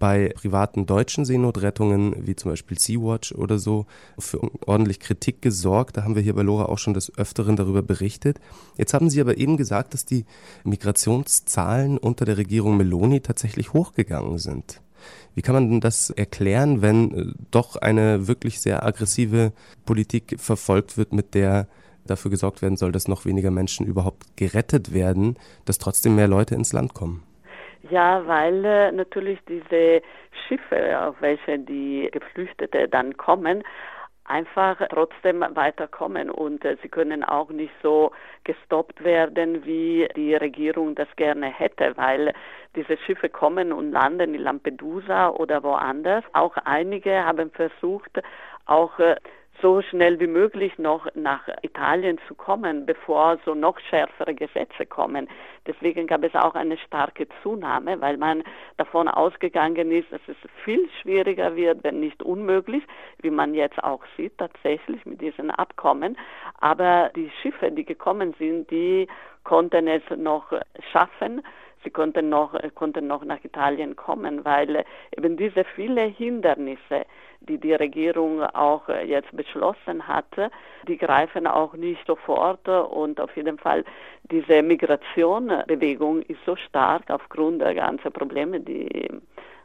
bei 0.00 0.32
privaten 0.34 0.86
deutschen 0.86 1.24
Seenotrettungen, 1.24 2.26
wie 2.26 2.34
zum 2.34 2.50
Beispiel 2.50 2.78
Sea-Watch 2.78 3.32
oder 3.32 3.60
so, 3.60 3.86
für 4.18 4.40
ordentlich 4.66 4.98
Kritik 4.98 5.42
gesorgt. 5.42 5.96
Da 5.96 6.02
haben 6.02 6.16
wir 6.16 6.22
hier 6.22 6.34
bei 6.34 6.42
Lora 6.42 6.64
auch 6.64 6.78
schon 6.78 6.94
des 6.94 7.16
Öfteren 7.16 7.54
darüber 7.54 7.82
berichtet. 7.82 8.40
Jetzt 8.76 8.94
haben 8.94 9.10
Sie 9.10 9.20
aber 9.20 9.36
eben 9.36 9.56
gesagt, 9.56 9.94
dass 9.94 10.04
die 10.04 10.24
Migrationszahlen 10.64 11.98
unter 11.98 12.24
der 12.24 12.38
Regierung 12.38 12.76
Meloni 12.78 13.20
tatsächlich 13.20 13.74
hochgegangen 13.74 14.38
sind. 14.38 14.80
Wie 15.34 15.42
kann 15.42 15.54
man 15.54 15.70
denn 15.70 15.80
das 15.80 16.10
erklären, 16.10 16.82
wenn 16.82 17.14
äh, 17.14 17.32
doch 17.50 17.76
eine 17.76 18.26
wirklich 18.26 18.60
sehr 18.60 18.84
aggressive 18.84 19.52
Politik 19.84 20.36
verfolgt 20.38 20.96
wird, 20.96 21.12
mit 21.12 21.34
der 21.34 21.68
dafür 22.06 22.30
gesorgt 22.30 22.62
werden 22.62 22.76
soll, 22.76 22.90
dass 22.90 23.06
noch 23.06 23.26
weniger 23.26 23.50
Menschen 23.50 23.86
überhaupt 23.86 24.36
gerettet 24.36 24.92
werden, 24.92 25.36
dass 25.66 25.78
trotzdem 25.78 26.16
mehr 26.16 26.28
Leute 26.28 26.54
ins 26.54 26.72
Land 26.72 26.94
kommen? 26.94 27.22
Ja, 27.90 28.24
weil 28.26 28.64
äh, 28.64 28.92
natürlich 28.92 29.40
diese 29.48 30.00
Schiffe, 30.46 31.00
auf 31.00 31.16
welche 31.20 31.58
die 31.58 32.08
Geflüchtete 32.12 32.88
dann 32.88 33.16
kommen, 33.16 33.64
einfach 34.24 34.76
trotzdem 34.90 35.44
weiterkommen 35.54 36.30
und 36.30 36.64
äh, 36.64 36.76
sie 36.82 36.88
können 36.88 37.24
auch 37.24 37.50
nicht 37.50 37.72
so 37.82 38.12
gestoppt 38.44 39.02
werden, 39.02 39.64
wie 39.64 40.08
die 40.14 40.36
Regierung 40.36 40.94
das 40.94 41.08
gerne 41.16 41.46
hätte, 41.46 41.96
weil 41.96 42.32
diese 42.76 42.96
Schiffe 42.98 43.28
kommen 43.28 43.72
und 43.72 43.90
landen 43.90 44.34
in 44.34 44.42
Lampedusa 44.42 45.30
oder 45.30 45.64
woanders. 45.64 46.22
Auch 46.32 46.56
einige 46.64 47.24
haben 47.24 47.50
versucht, 47.50 48.22
auch 48.66 48.96
äh, 49.00 49.16
so 49.62 49.82
schnell 49.82 50.18
wie 50.20 50.26
möglich 50.26 50.78
noch 50.78 51.06
nach 51.14 51.48
Italien 51.62 52.18
zu 52.26 52.34
kommen, 52.34 52.86
bevor 52.86 53.38
so 53.44 53.54
noch 53.54 53.78
schärfere 53.78 54.34
Gesetze 54.34 54.86
kommen. 54.86 55.28
Deswegen 55.66 56.06
gab 56.06 56.24
es 56.24 56.34
auch 56.34 56.54
eine 56.54 56.78
starke 56.78 57.26
Zunahme, 57.42 58.00
weil 58.00 58.16
man 58.16 58.42
davon 58.76 59.08
ausgegangen 59.08 59.90
ist, 59.90 60.10
dass 60.10 60.20
es 60.26 60.36
viel 60.64 60.88
schwieriger 61.00 61.54
wird, 61.56 61.84
wenn 61.84 62.00
nicht 62.00 62.22
unmöglich, 62.22 62.82
wie 63.20 63.30
man 63.30 63.54
jetzt 63.54 63.82
auch 63.82 64.02
sieht 64.16 64.36
tatsächlich 64.38 65.04
mit 65.04 65.20
diesen 65.20 65.50
Abkommen. 65.50 66.16
Aber 66.60 67.10
die 67.14 67.30
Schiffe, 67.42 67.70
die 67.70 67.84
gekommen 67.84 68.34
sind, 68.38 68.70
die 68.70 69.06
konnten 69.44 69.88
es 69.88 70.02
noch 70.16 70.52
schaffen, 70.92 71.42
sie 71.82 71.90
konnten 71.90 72.28
noch, 72.28 72.54
konnten 72.74 73.06
noch 73.06 73.24
nach 73.24 73.42
Italien 73.44 73.96
kommen, 73.96 74.44
weil 74.44 74.84
eben 75.16 75.36
diese 75.36 75.64
viele 75.64 76.02
Hindernisse, 76.02 77.06
die 77.40 77.58
die 77.58 77.74
Regierung 77.74 78.42
auch 78.42 78.88
jetzt 78.88 79.34
beschlossen 79.34 80.06
hatte, 80.06 80.50
die 80.86 80.98
greifen 80.98 81.46
auch 81.46 81.74
nicht 81.74 82.04
sofort 82.06 82.68
und 82.68 83.20
auf 83.20 83.34
jeden 83.36 83.58
Fall 83.58 83.84
diese 84.30 84.62
Migrationbewegung 84.62 86.22
ist 86.22 86.44
so 86.44 86.56
stark 86.56 87.10
aufgrund 87.10 87.62
der 87.62 87.74
ganzen 87.74 88.12
Probleme, 88.12 88.60
die 88.60 89.08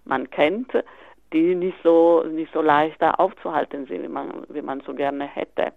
man 0.05 0.29
kennt, 0.29 0.71
die 1.33 1.55
nicht 1.55 1.77
so, 1.83 2.23
nicht 2.23 2.53
so 2.53 2.61
leicht 2.61 3.01
aufzuhalten 3.01 3.85
sind, 3.87 4.03
wie 4.03 4.07
man, 4.07 4.45
wie 4.49 4.61
man 4.61 4.81
so 4.81 4.93
gerne 4.93 5.25
hätte. 5.25 5.73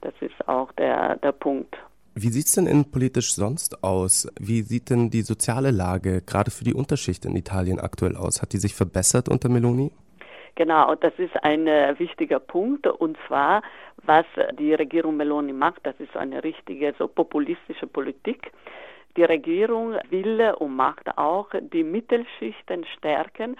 Das 0.00 0.14
ist 0.20 0.48
auch 0.48 0.72
der, 0.72 1.16
der 1.16 1.32
Punkt. 1.32 1.76
Wie 2.14 2.28
sieht 2.28 2.46
es 2.46 2.52
denn 2.52 2.66
innenpolitisch 2.66 3.34
sonst 3.34 3.84
aus? 3.84 4.28
Wie 4.38 4.62
sieht 4.62 4.90
denn 4.90 5.10
die 5.10 5.22
soziale 5.22 5.70
Lage 5.70 6.22
gerade 6.22 6.50
für 6.50 6.64
die 6.64 6.74
Unterschicht 6.74 7.24
in 7.24 7.36
Italien 7.36 7.78
aktuell 7.78 8.16
aus? 8.16 8.42
Hat 8.42 8.52
die 8.52 8.58
sich 8.58 8.74
verbessert 8.74 9.28
unter 9.28 9.48
Meloni? 9.48 9.92
Genau, 10.56 10.94
das 10.96 11.12
ist 11.18 11.36
ein 11.44 11.68
äh, 11.68 11.94
wichtiger 11.98 12.40
Punkt 12.40 12.86
und 12.86 13.16
zwar, 13.28 13.62
was 14.04 14.26
die 14.58 14.74
Regierung 14.74 15.16
Meloni 15.16 15.52
macht, 15.52 15.86
das 15.86 15.94
ist 16.00 16.16
eine 16.16 16.42
richtige 16.42 16.94
so 16.98 17.06
populistische 17.06 17.86
Politik. 17.86 18.52
Die 19.16 19.24
Regierung 19.24 19.96
will 20.10 20.52
und 20.58 20.74
macht 20.74 21.16
auch 21.16 21.48
die 21.72 21.84
Mittelschichten 21.84 22.84
stärken 22.96 23.56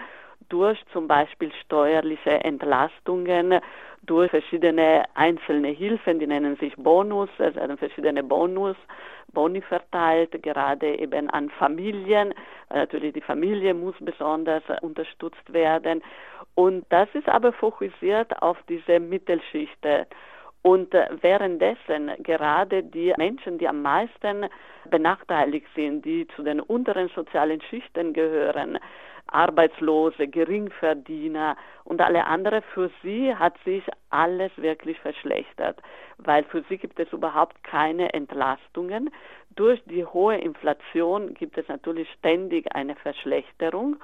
durch 0.49 0.79
zum 0.91 1.07
Beispiel 1.07 1.51
steuerliche 1.63 2.43
Entlastungen, 2.43 3.61
durch 4.03 4.31
verschiedene 4.31 5.03
einzelne 5.13 5.69
Hilfen, 5.69 6.19
die 6.19 6.27
nennen 6.27 6.55
sich 6.57 6.75
Bonus, 6.75 7.29
es 7.37 7.55
werden 7.55 7.77
verschiedene 7.77 8.23
Bonus, 8.23 8.75
Boni 9.33 9.61
verteilt, 9.61 10.41
gerade 10.43 10.99
eben 10.99 11.29
an 11.29 11.49
Familien. 11.51 12.33
Natürlich 12.69 13.13
die 13.13 13.21
Familie 13.21 13.73
muss 13.73 13.95
besonders 13.99 14.63
unterstützt 14.81 15.53
werden. 15.53 16.01
Und 16.55 16.85
das 16.89 17.07
ist 17.13 17.29
aber 17.29 17.53
fokussiert 17.53 18.41
auf 18.41 18.57
diese 18.67 18.99
Mittelschicht. 18.99 19.85
Und 20.63 20.93
währenddessen 21.21 22.11
gerade 22.19 22.83
die 22.83 23.13
Menschen, 23.17 23.57
die 23.57 23.67
am 23.67 23.81
meisten 23.81 24.45
benachteiligt 24.89 25.67
sind, 25.75 26.05
die 26.05 26.27
zu 26.35 26.43
den 26.43 26.59
unteren 26.59 27.09
sozialen 27.15 27.61
Schichten 27.61 28.13
gehören, 28.13 28.77
Arbeitslose, 29.31 30.27
Geringverdiener 30.27 31.55
und 31.83 32.01
alle 32.01 32.25
anderen, 32.25 32.61
für 32.73 32.91
sie 33.01 33.35
hat 33.35 33.55
sich 33.65 33.83
alles 34.09 34.51
wirklich 34.57 34.99
verschlechtert, 34.99 35.81
weil 36.17 36.43
für 36.43 36.63
sie 36.69 36.77
gibt 36.77 36.99
es 36.99 37.11
überhaupt 37.11 37.63
keine 37.63 38.13
Entlastungen. 38.13 39.09
Durch 39.55 39.81
die 39.85 40.05
hohe 40.05 40.37
Inflation 40.37 41.33
gibt 41.33 41.57
es 41.57 41.67
natürlich 41.67 42.09
ständig 42.19 42.73
eine 42.75 42.95
Verschlechterung 42.95 43.97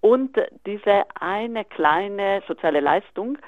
und 0.00 0.36
diese 0.66 1.04
eine 1.20 1.64
kleine 1.64 2.42
soziale 2.48 2.80
Leistung, 2.80 3.38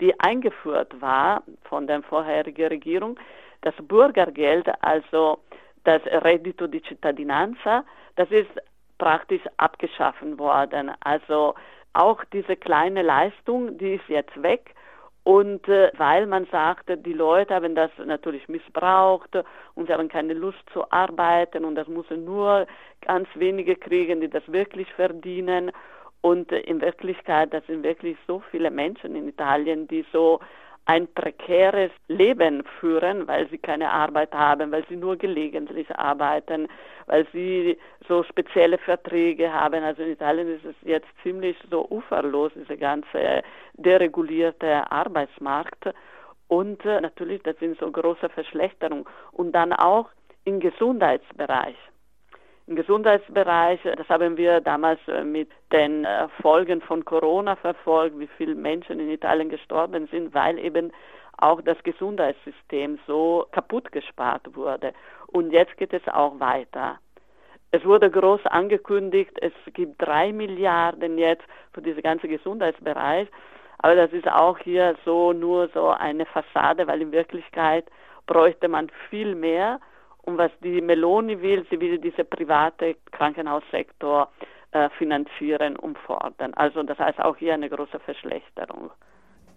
die 0.00 0.18
eingeführt 0.20 1.00
war 1.00 1.42
von 1.64 1.86
der 1.86 2.02
vorherigen 2.02 2.68
Regierung, 2.68 3.18
das 3.62 3.74
Bürgergeld, 3.80 4.68
also 4.82 5.38
das 5.84 6.02
Reddito 6.06 6.66
di 6.66 6.82
Cittadinanza, 6.82 7.84
das 8.16 8.30
ist 8.30 8.50
praktisch 8.98 9.42
abgeschaffen 9.56 10.38
worden. 10.38 10.92
Also 11.00 11.54
auch 11.92 12.24
diese 12.32 12.56
kleine 12.56 13.02
Leistung, 13.02 13.78
die 13.78 13.94
ist 13.94 14.08
jetzt 14.08 14.42
weg. 14.42 14.74
Und 15.24 15.68
äh, 15.68 15.92
weil 15.96 16.26
man 16.26 16.46
sagte, 16.46 16.96
die 16.96 17.12
Leute 17.12 17.54
haben 17.54 17.76
das 17.76 17.90
natürlich 18.04 18.48
missbraucht 18.48 19.36
und 19.74 19.86
sie 19.86 19.92
haben 19.92 20.08
keine 20.08 20.34
Lust 20.34 20.58
zu 20.72 20.90
arbeiten 20.90 21.64
und 21.64 21.76
das 21.76 21.86
müssen 21.86 22.24
nur 22.24 22.66
ganz 23.02 23.28
wenige 23.34 23.76
kriegen, 23.76 24.20
die 24.20 24.28
das 24.28 24.42
wirklich 24.50 24.92
verdienen. 24.94 25.70
Und 26.22 26.50
äh, 26.50 26.60
in 26.60 26.80
Wirklichkeit, 26.80 27.54
das 27.54 27.64
sind 27.66 27.84
wirklich 27.84 28.16
so 28.26 28.42
viele 28.50 28.70
Menschen 28.72 29.14
in 29.14 29.28
Italien, 29.28 29.86
die 29.86 30.04
so 30.12 30.40
ein 30.86 31.06
prekäres 31.14 31.90
Leben 32.08 32.64
führen, 32.80 33.28
weil 33.28 33.48
sie 33.48 33.58
keine 33.58 33.90
Arbeit 33.90 34.32
haben, 34.32 34.72
weil 34.72 34.84
sie 34.88 34.96
nur 34.96 35.16
gelegentlich 35.16 35.94
arbeiten, 35.94 36.68
weil 37.06 37.26
sie 37.32 37.78
so 38.08 38.24
spezielle 38.24 38.78
Verträge 38.78 39.52
haben. 39.52 39.84
Also 39.84 40.02
in 40.02 40.12
Italien 40.12 40.48
ist 40.48 40.64
es 40.64 40.74
jetzt 40.82 41.06
ziemlich 41.22 41.56
so 41.70 41.86
uferlos, 41.88 42.52
diese 42.56 42.76
ganze 42.76 43.42
deregulierte 43.74 44.90
Arbeitsmarkt. 44.90 45.94
Und 46.48 46.84
äh, 46.84 47.00
natürlich, 47.00 47.42
das 47.44 47.56
sind 47.58 47.78
so 47.78 47.90
große 47.90 48.28
Verschlechterungen. 48.28 49.06
Und 49.30 49.52
dann 49.52 49.72
auch 49.72 50.08
im 50.44 50.58
Gesundheitsbereich. 50.58 51.76
Im 52.72 52.76
Gesundheitsbereich, 52.76 53.80
das 53.82 54.08
haben 54.08 54.38
wir 54.38 54.62
damals 54.62 54.98
äh, 55.06 55.24
mit 55.24 55.50
den 55.74 56.06
äh, 56.06 56.26
Folgen 56.40 56.80
von 56.80 57.04
Corona 57.04 57.54
verfolgt, 57.54 58.18
wie 58.18 58.28
viele 58.38 58.54
Menschen 58.54 58.98
in 58.98 59.10
Italien 59.10 59.50
gestorben 59.50 60.08
sind, 60.10 60.32
weil 60.32 60.58
eben 60.58 60.90
auch 61.36 61.60
das 61.60 61.76
Gesundheitssystem 61.82 62.98
so 63.06 63.46
kaputt 63.52 63.92
gespart 63.92 64.56
wurde. 64.56 64.94
Und 65.26 65.50
jetzt 65.50 65.76
geht 65.76 65.92
es 65.92 66.00
auch 66.08 66.40
weiter. 66.40 66.98
Es 67.72 67.84
wurde 67.84 68.10
groß 68.10 68.46
angekündigt, 68.46 69.36
es 69.42 69.52
gibt 69.74 70.00
drei 70.00 70.32
Milliarden 70.32 71.18
jetzt 71.18 71.44
für 71.74 71.82
diesen 71.82 72.00
ganzen 72.00 72.30
Gesundheitsbereich. 72.30 73.28
Aber 73.80 73.96
das 73.96 74.14
ist 74.14 74.28
auch 74.28 74.56
hier 74.56 74.96
so 75.04 75.34
nur 75.34 75.68
so 75.74 75.90
eine 75.90 76.24
Fassade, 76.24 76.86
weil 76.86 77.02
in 77.02 77.12
Wirklichkeit 77.12 77.84
bräuchte 78.26 78.68
man 78.68 78.88
viel 79.10 79.34
mehr 79.34 79.78
Und 80.22 80.38
was 80.38 80.50
die 80.62 80.80
Meloni 80.80 81.40
will, 81.42 81.66
sie 81.70 81.80
will 81.80 81.98
diese 81.98 82.24
private 82.24 82.96
Krankenhaussektor 83.10 84.28
äh, 84.70 84.88
finanzieren 84.96 85.76
und 85.76 85.98
fordern. 85.98 86.54
Also 86.54 86.82
das 86.82 86.98
heißt 86.98 87.18
auch 87.20 87.36
hier 87.36 87.54
eine 87.54 87.68
große 87.68 87.98
Verschlechterung. 88.00 88.90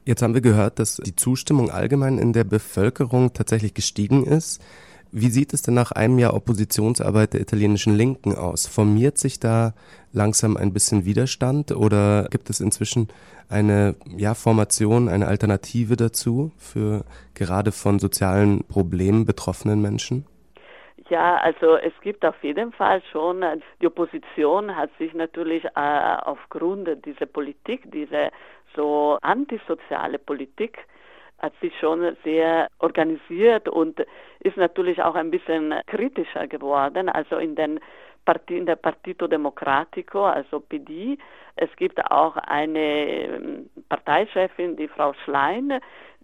Jetzt 0.04 0.22
haben 0.22 0.34
wir 0.34 0.42
gehört, 0.42 0.78
dass 0.78 0.98
die 0.98 1.16
Zustimmung 1.16 1.72
allgemein 1.72 2.20
in 2.20 2.34
der 2.34 2.44
Bevölkerung 2.44 3.34
tatsächlich 3.34 3.74
gestiegen 3.74 4.24
ist. 4.24 4.62
Wie 5.12 5.30
sieht 5.30 5.54
es 5.54 5.62
denn 5.62 5.74
nach 5.74 5.92
einem 5.92 6.20
Jahr 6.20 6.34
Oppositionsarbeit 6.34 7.34
der 7.34 7.42
italienischen 7.42 7.96
Linken 7.96 8.36
aus? 8.36 8.68
Formiert 8.68 9.18
sich 9.18 9.40
da 9.40 9.74
langsam 10.12 10.58
ein 10.58 10.74
bisschen 10.74 11.06
Widerstand 11.06 11.72
oder 11.72 12.28
gibt 12.30 12.50
es 12.50 12.60
inzwischen 12.60 13.08
eine 13.48 13.96
ja, 14.18 14.34
Formation, 14.34 15.08
eine 15.08 15.28
Alternative 15.28 15.96
dazu 15.96 16.52
für 16.58 17.06
gerade 17.34 17.72
von 17.72 18.00
sozialen 18.00 18.66
Problemen 18.66 19.26
betroffenen 19.26 19.82
Menschen? 19.82 20.26
Ja, 21.10 21.38
also 21.38 21.76
es 21.76 21.94
gibt 22.02 22.26
auf 22.26 22.42
jeden 22.44 22.72
Fall 22.72 23.02
schon, 23.12 23.46
die 23.80 23.88
Opposition 23.88 24.76
hat 24.76 24.90
sich 24.98 25.14
natürlich 25.14 25.64
äh, 25.64 25.70
aufgrund 25.76 27.06
dieser 27.06 27.28
Politik, 27.28 27.84
diese 27.92 28.32
so 28.76 29.20
antisoziale 29.22 30.18
Politik 30.18 30.80
hat 31.40 31.54
sich 31.62 31.78
schon 31.80 32.16
sehr 32.24 32.70
organisiert 32.80 33.70
und 33.70 34.04
ist 34.40 34.58
natürlich 34.58 35.04
auch 35.04 35.16
ein 35.16 35.30
bisschen 35.30 35.76
kritischer 35.86 36.48
geworden. 36.48 37.10
Also 37.10 37.38
in 37.38 37.56
den 37.56 37.80
Parti 38.26 38.58
in 38.58 38.66
der 38.66 38.76
Partito 38.76 39.28
Democratico, 39.28 40.26
also 40.26 40.60
PD. 40.60 41.18
Es 41.56 41.70
gibt 41.78 42.04
auch 42.12 42.36
eine 42.38 42.80
ähm, 42.80 43.70
Parteichefin, 43.88 44.76
die 44.76 44.88
Frau 44.88 45.14
Schlein, 45.24 45.80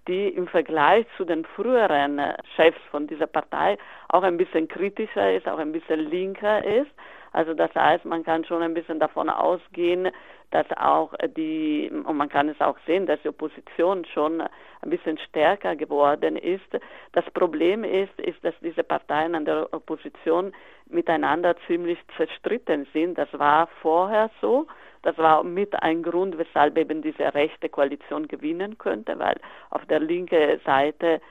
die 0.08 0.30
im 0.30 0.48
Vergleich 0.48 1.06
zu 1.18 1.26
den 1.26 1.46
früheren 1.46 2.20
Chefs 2.56 2.80
von 2.90 3.08
dieser 3.08 3.28
Partei 3.28 3.78
auch 4.10 4.24
ein 4.24 4.38
bisschen 4.38 4.68
kritischer 4.68 5.34
ist, 5.34 5.48
auch 5.48 5.60
ein 5.60 5.72
bisschen 5.72 6.10
linker 6.10 6.64
ist. 6.64 6.92
Also 7.34 7.54
das 7.54 7.74
heißt, 7.74 8.04
man 8.06 8.24
kann 8.24 8.44
schon 8.44 8.62
ein 8.62 8.74
bisschen 8.74 9.00
davon 9.00 9.30
ausgehen, 9.30 10.10
dass 10.52 10.66
auch 10.76 11.14
die, 11.38 11.90
und 11.90 12.18
man 12.18 12.28
kann 12.28 12.50
es 12.50 12.60
auch 12.60 12.78
sehen, 12.86 13.06
dass 13.06 13.22
die 13.22 13.30
Opposition 13.30 14.04
schon 14.06 14.42
ein 14.42 14.90
bisschen 14.90 15.18
stärker 15.18 15.78
geworden 15.78 16.36
ist. 16.36 16.68
Das 17.14 17.24
Problem 17.32 17.86
ist, 17.86 18.20
ist, 18.20 18.44
dass 18.44 18.54
diese 18.62 18.84
Parteien 18.84 19.34
an 19.34 19.46
der 19.46 19.74
Opposition 19.74 20.52
miteinander 20.90 21.56
ziemlich 21.68 22.00
zerstritten 22.18 22.86
sind. 22.92 23.18
Das 23.18 23.30
war 23.32 23.68
vorher 23.82 24.30
so. 24.42 24.68
Das 25.04 25.18
war 25.18 25.44
mit 25.44 25.82
ein 25.82 26.04
Grund, 26.04 26.38
weshalb 26.38 26.78
eben 26.78 27.02
diese 27.02 27.34
rechte 27.34 27.70
Koalition 27.70 28.28
gewinnen 28.28 28.78
könnte, 28.78 29.18
weil 29.20 29.36
auf 29.70 29.86
der 29.86 30.00
linken 30.00 30.60
Seite 30.66 31.22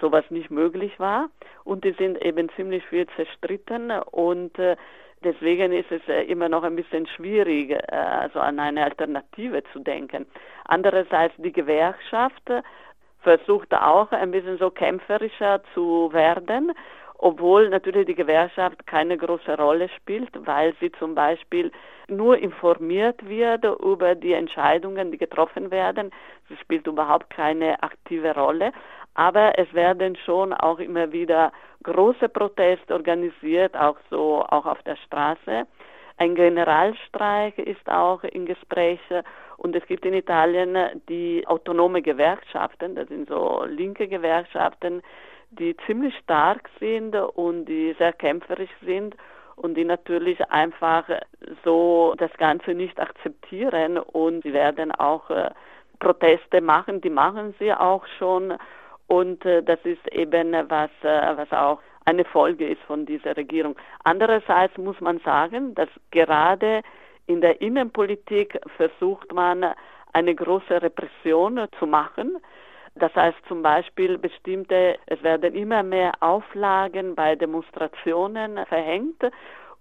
sowas 0.00 0.24
nicht 0.30 0.50
möglich 0.50 0.98
war. 0.98 1.28
Und 1.64 1.84
die 1.84 1.92
sind 1.92 2.22
eben 2.24 2.48
ziemlich 2.56 2.84
viel 2.86 3.06
zerstritten 3.16 3.90
und 3.90 4.58
äh, 4.58 4.76
Deswegen 5.24 5.72
ist 5.72 5.90
es 5.90 6.06
äh, 6.06 6.22
immer 6.24 6.48
noch 6.48 6.62
ein 6.62 6.76
bisschen 6.76 7.06
schwierig, 7.08 7.70
äh, 7.70 7.82
also 7.90 8.38
an 8.38 8.60
eine 8.60 8.84
Alternative 8.84 9.62
zu 9.72 9.80
denken. 9.80 10.26
Andererseits 10.64 11.34
die 11.38 11.52
Gewerkschaft 11.52 12.48
versucht 13.20 13.74
auch 13.74 14.12
ein 14.12 14.30
bisschen 14.30 14.58
so 14.58 14.70
kämpferischer 14.70 15.60
zu 15.74 16.12
werden, 16.12 16.72
obwohl 17.18 17.68
natürlich 17.68 18.06
die 18.06 18.14
Gewerkschaft 18.14 18.86
keine 18.86 19.16
große 19.16 19.56
Rolle 19.56 19.88
spielt, 19.90 20.30
weil 20.46 20.74
sie 20.80 20.92
zum 20.92 21.14
Beispiel 21.14 21.72
nur 22.08 22.38
informiert 22.38 23.28
wird 23.28 23.64
über 23.64 24.14
die 24.14 24.32
Entscheidungen, 24.32 25.10
die 25.10 25.18
getroffen 25.18 25.70
werden. 25.70 26.10
Sie 26.48 26.56
spielt 26.56 26.86
überhaupt 26.86 27.30
keine 27.30 27.82
aktive 27.82 28.34
Rolle. 28.34 28.72
Aber 29.14 29.58
es 29.58 29.72
werden 29.74 30.16
schon 30.24 30.52
auch 30.52 30.78
immer 30.78 31.10
wieder 31.10 31.52
große 31.82 32.28
Proteste 32.28 32.94
organisiert, 32.94 33.76
auch 33.76 33.96
so, 34.10 34.44
auch 34.48 34.64
auf 34.64 34.80
der 34.84 34.96
Straße. 34.96 35.66
Ein 36.18 36.34
Generalstreik 36.34 37.58
ist 37.58 37.88
auch 37.88 38.22
im 38.24 38.46
Gespräch 38.46 39.00
und 39.56 39.74
es 39.74 39.84
gibt 39.86 40.04
in 40.06 40.14
Italien 40.14 40.76
die 41.08 41.44
autonome 41.46 42.02
Gewerkschaften, 42.02 42.94
das 42.94 43.08
sind 43.08 43.28
so 43.28 43.64
linke 43.66 44.08
Gewerkschaften, 44.08 45.02
die 45.50 45.76
ziemlich 45.86 46.14
stark 46.18 46.68
sind 46.78 47.14
und 47.14 47.66
die 47.66 47.94
sehr 47.98 48.12
kämpferisch 48.12 48.70
sind 48.84 49.16
und 49.56 49.74
die 49.74 49.84
natürlich 49.84 50.40
einfach 50.50 51.04
so 51.64 52.14
das 52.18 52.32
Ganze 52.38 52.74
nicht 52.74 53.00
akzeptieren 53.00 53.98
und 53.98 54.42
sie 54.42 54.52
werden 54.52 54.92
auch 54.92 55.30
äh, 55.30 55.50
Proteste 55.98 56.60
machen, 56.60 57.00
die 57.00 57.10
machen 57.10 57.54
sie 57.58 57.72
auch 57.72 58.06
schon 58.18 58.54
und 59.08 59.44
äh, 59.44 59.62
das 59.62 59.80
ist 59.84 60.06
eben 60.12 60.52
was, 60.52 60.90
äh, 61.02 61.36
was 61.36 61.50
auch 61.52 61.80
eine 62.04 62.24
Folge 62.24 62.68
ist 62.68 62.80
von 62.82 63.04
dieser 63.04 63.36
Regierung. 63.36 63.76
Andererseits 64.04 64.76
muss 64.78 65.00
man 65.00 65.18
sagen, 65.20 65.74
dass 65.74 65.88
gerade 66.10 66.82
in 67.26 67.40
der 67.40 67.60
Innenpolitik 67.60 68.58
versucht 68.76 69.32
man 69.32 69.66
eine 70.12 70.34
große 70.34 70.80
Repression 70.80 71.66
zu 71.78 71.86
machen. 71.86 72.38
Das 72.98 73.14
heißt 73.14 73.38
zum 73.46 73.62
Beispiel 73.62 74.18
bestimmte, 74.18 74.98
es 75.06 75.22
werden 75.22 75.54
immer 75.54 75.82
mehr 75.82 76.12
Auflagen 76.20 77.14
bei 77.14 77.36
Demonstrationen 77.36 78.64
verhängt 78.66 79.22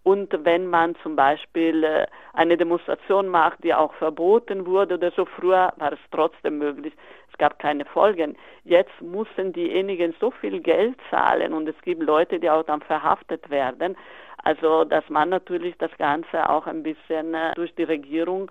und 0.07 0.33
wenn 0.45 0.67
man 0.67 0.95
zum 1.03 1.17
Beispiel 1.17 1.83
äh, 1.83 2.05
eine 2.31 2.55
Demonstration 2.55 3.27
macht, 3.27 3.61
die 3.61 3.73
auch 3.73 3.93
verboten 3.95 4.65
wurde 4.65 4.93
oder 4.93 5.11
so, 5.11 5.25
früher 5.25 5.73
war 5.75 5.91
es 5.91 5.99
trotzdem 6.11 6.59
möglich. 6.59 6.93
Es 7.29 7.37
gab 7.37 7.59
keine 7.59 7.83
Folgen. 7.83 8.37
Jetzt 8.63 9.01
müssen 9.01 9.51
diejenigen 9.51 10.15
so 10.17 10.31
viel 10.31 10.61
Geld 10.61 10.95
zahlen 11.09 11.53
und 11.53 11.67
es 11.67 11.75
gibt 11.81 12.01
Leute, 12.01 12.39
die 12.39 12.49
auch 12.49 12.63
dann 12.63 12.79
verhaftet 12.83 13.49
werden. 13.49 13.97
Also, 14.45 14.85
dass 14.85 15.03
man 15.09 15.27
natürlich 15.27 15.75
das 15.77 15.91
Ganze 15.97 16.49
auch 16.49 16.67
ein 16.67 16.83
bisschen 16.83 17.33
äh, 17.33 17.53
durch 17.55 17.75
die 17.75 17.83
Regierung 17.83 18.49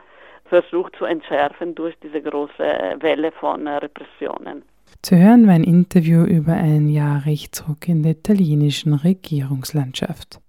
versucht 0.48 0.96
zu 0.96 1.04
entschärfen 1.04 1.74
durch 1.74 1.94
diese 2.02 2.20
große 2.20 2.62
äh, 2.62 3.02
Welle 3.02 3.32
von 3.32 3.66
Repressionen. 3.66 4.62
Zu 5.02 5.16
hören 5.16 5.46
war 5.46 5.54
ein 5.54 5.64
Interview 5.64 6.24
über 6.24 6.54
ein 6.54 6.88
Jahr 6.88 7.26
Rechtsruck 7.26 7.88
in 7.88 8.02
der 8.02 8.12
italienischen 8.12 8.94
Regierungslandschaft. 8.94 10.40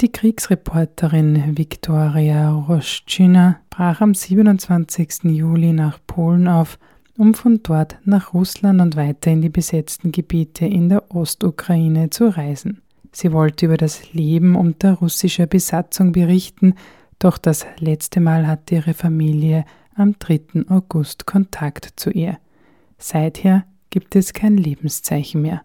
Die 0.00 0.10
Kriegsreporterin 0.10 1.58
Viktoria 1.58 2.50
Roszczyna 2.50 3.60
brach 3.68 4.00
am 4.00 4.14
27. 4.14 5.24
Juli 5.24 5.72
nach 5.72 5.98
Polen 6.06 6.48
auf, 6.48 6.78
um 7.18 7.34
von 7.34 7.62
dort 7.62 7.98
nach 8.04 8.32
Russland 8.32 8.80
und 8.80 8.96
weiter 8.96 9.30
in 9.30 9.42
die 9.42 9.50
besetzten 9.50 10.10
Gebiete 10.10 10.64
in 10.64 10.88
der 10.88 11.14
Ostukraine 11.14 12.08
zu 12.08 12.34
reisen. 12.34 12.80
Sie 13.12 13.32
wollte 13.32 13.66
über 13.66 13.76
das 13.76 14.14
Leben 14.14 14.56
unter 14.56 14.94
russischer 14.94 15.46
Besatzung 15.46 16.12
berichten, 16.12 16.76
doch 17.20 17.38
das 17.38 17.66
letzte 17.78 18.18
Mal 18.18 18.48
hatte 18.48 18.76
ihre 18.76 18.94
Familie 18.94 19.64
am 19.94 20.18
3. 20.18 20.64
August 20.68 21.26
Kontakt 21.26 21.92
zu 21.96 22.10
ihr. 22.10 22.38
Seither 22.98 23.64
gibt 23.90 24.16
es 24.16 24.32
kein 24.32 24.56
Lebenszeichen 24.56 25.42
mehr. 25.42 25.62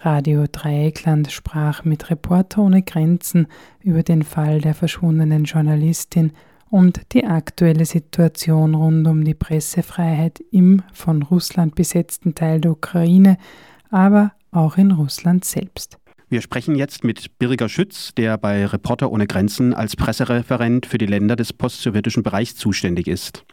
Radio 0.00 0.46
Dreieckland 0.50 1.32
sprach 1.32 1.84
mit 1.84 2.08
Reporter 2.10 2.62
ohne 2.62 2.82
Grenzen 2.82 3.48
über 3.80 4.04
den 4.04 4.22
Fall 4.22 4.60
der 4.60 4.74
verschwundenen 4.74 5.44
Journalistin 5.44 6.32
und 6.70 7.00
die 7.12 7.24
aktuelle 7.24 7.84
Situation 7.84 8.76
rund 8.76 9.06
um 9.08 9.24
die 9.24 9.34
Pressefreiheit 9.34 10.40
im 10.52 10.82
von 10.92 11.22
Russland 11.22 11.74
besetzten 11.74 12.36
Teil 12.36 12.60
der 12.60 12.72
Ukraine, 12.72 13.38
aber 13.90 14.32
auch 14.52 14.76
in 14.76 14.92
Russland 14.92 15.44
selbst. 15.44 15.98
Wir 16.30 16.42
sprechen 16.42 16.74
jetzt 16.74 17.04
mit 17.04 17.38
Birger 17.38 17.70
Schütz, 17.70 18.14
der 18.14 18.36
bei 18.36 18.66
Reporter 18.66 19.10
ohne 19.10 19.26
Grenzen 19.26 19.72
als 19.72 19.96
Pressereferent 19.96 20.84
für 20.84 20.98
die 20.98 21.06
Länder 21.06 21.36
des 21.36 21.54
postsowjetischen 21.54 22.22
Bereichs 22.22 22.54
zuständig 22.54 23.08
ist. 23.08 23.46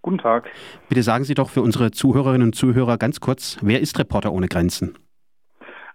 Guten 0.00 0.16
Tag. 0.16 0.48
Bitte 0.88 1.02
sagen 1.02 1.24
Sie 1.24 1.34
doch 1.34 1.50
für 1.50 1.60
unsere 1.60 1.90
Zuhörerinnen 1.90 2.48
und 2.48 2.54
Zuhörer 2.54 2.96
ganz 2.96 3.20
kurz, 3.20 3.58
wer 3.60 3.80
ist 3.80 3.98
Reporter 3.98 4.32
ohne 4.32 4.48
Grenzen? 4.48 4.96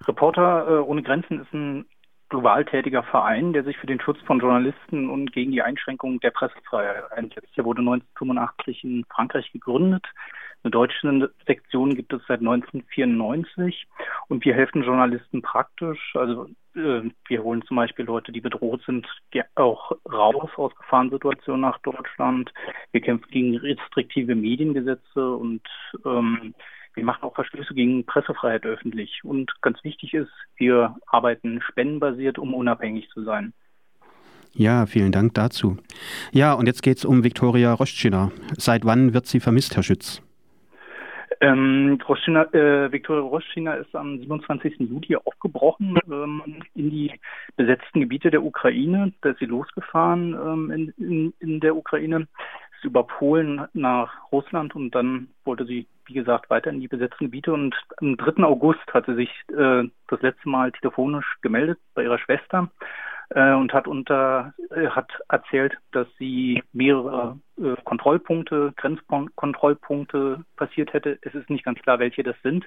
Reporter 0.08 0.68
äh, 0.68 0.82
ohne 0.82 1.02
Grenzen 1.02 1.42
ist 1.42 1.52
ein 1.52 1.86
global 2.30 2.64
tätiger 2.64 3.02
Verein, 3.02 3.52
der 3.54 3.64
sich 3.64 3.78
für 3.78 3.88
den 3.88 4.00
Schutz 4.00 4.20
von 4.28 4.40
Journalisten 4.40 5.10
und 5.10 5.34
gegen 5.34 5.52
die 5.52 5.64
Einschränkung 5.64 6.20
der 6.20 6.32
Pressefreiheit 6.32 7.12
einsetzt. 7.12 7.50
Er 7.56 7.66
wurde 7.66 7.80
1985 7.80 8.84
in 8.84 9.06
Frankreich 9.10 9.52
gegründet. 9.52 10.06
Eine 10.64 10.72
deutsche 10.72 11.32
Sektion 11.46 11.94
gibt 11.96 12.14
es 12.14 12.22
seit 12.28 12.40
1994 12.40 13.86
und 14.30 14.46
wir 14.46 14.54
helfen 14.54 14.84
Journalisten 14.84 15.42
praktisch. 15.42 16.16
Also 16.16 16.48
äh, 16.76 17.02
wir 17.28 17.44
holen 17.44 17.64
zum 17.68 17.78
Beispiel 17.78 18.06
Leute, 18.06 18.32
die 18.32 18.42
bedroht 18.42 18.82
sind, 18.86 19.06
auch 19.56 19.92
raus 20.10 20.50
aus 20.56 20.74
Gefahrensituationen 20.76 21.62
nach 21.62 21.80
Deutschland. 21.80 22.54
Wir 22.92 23.02
kämpfen 23.02 23.30
gegen 23.30 23.58
restriktive 23.58 24.36
Mediengesetze 24.36 25.36
und 25.36 25.62
ähm, 26.06 26.54
wir 26.94 27.04
machen 27.04 27.24
auch 27.24 27.36
Verstöße 27.36 27.74
gegen 27.74 28.06
Pressefreiheit 28.06 28.66
öffentlich. 28.66 29.22
Und 29.24 29.52
ganz 29.62 29.84
wichtig 29.84 30.14
ist, 30.14 30.32
wir 30.56 30.96
arbeiten 31.08 31.62
spendenbasiert, 31.62 32.38
um 32.38 32.54
unabhängig 32.54 33.10
zu 33.10 33.24
sein. 33.24 33.54
Ja, 34.54 34.86
vielen 34.86 35.12
Dank 35.12 35.34
dazu. 35.34 35.78
Ja, 36.32 36.54
und 36.54 36.68
jetzt 36.68 36.84
geht 36.84 37.00
es 37.00 37.06
um 37.06 37.24
Viktoria 37.24 37.74
Roschina. 37.74 38.32
Seit 38.56 38.86
wann 38.86 39.14
wird 39.14 39.26
sie 39.26 39.40
vermisst, 39.40 39.76
Herr 39.76 39.84
Schütz? 39.84 40.22
Ähm, 41.44 42.00
Roschina, 42.08 42.44
äh, 42.54 42.90
Viktoria 42.90 43.22
Roschina 43.22 43.74
ist 43.74 43.94
am 43.94 44.18
27. 44.18 44.80
Juli 44.80 45.18
aufgebrochen 45.18 46.00
ähm, 46.10 46.42
in 46.74 46.90
die 46.90 47.20
besetzten 47.58 48.00
Gebiete 48.00 48.32
der 48.32 48.44
Ukraine. 48.44 49.12
Da 49.20 49.32
ist 49.32 49.40
sie 49.40 49.46
losgefahren 49.46 50.34
ähm, 50.34 50.72
in, 50.72 50.94
in, 51.06 51.34
in 51.42 51.60
der 51.60 51.76
Ukraine, 51.76 52.30
ist 52.78 52.86
über 52.86 53.04
Polen 53.04 53.68
nach 53.74 54.32
Russland 54.32 54.74
und 54.74 54.96
dann 54.96 55.28
wollte 55.44 55.66
sie, 55.66 55.86
wie 56.06 56.14
gesagt, 56.14 56.50
weiter 56.50 56.70
in 56.70 56.80
die 56.80 56.88
besetzten 56.88 57.26
Gebiete. 57.26 57.52
Und 57.52 57.76
am 57.98 58.16
3. 58.16 58.42
August 58.44 58.94
hat 58.94 59.06
sie 59.06 59.16
sich 59.16 59.30
äh, 59.50 59.84
das 60.08 60.22
letzte 60.22 60.48
Mal 60.48 60.72
telefonisch 60.72 61.26
gemeldet 61.42 61.78
bei 61.94 62.04
ihrer 62.04 62.20
Schwester 62.20 62.70
äh, 63.30 63.54
und 63.54 63.74
hat 63.74 63.88
unter 63.88 64.54
äh, 64.72 64.88
hat 64.88 65.12
erzählt, 65.30 65.78
dass 65.92 66.08
sie 66.18 66.64
mehrere 66.74 67.40
äh, 67.58 67.76
Kontrollpunkte, 67.84 68.74
Grenzkontrollpunkte 68.76 70.44
passiert 70.56 70.94
hätte. 70.94 71.18
Es 71.22 71.34
ist 71.34 71.50
nicht 71.50 71.66
ganz 71.66 71.80
klar, 71.82 72.00
welche 72.00 72.24
das 72.24 72.36
sind. 72.44 72.66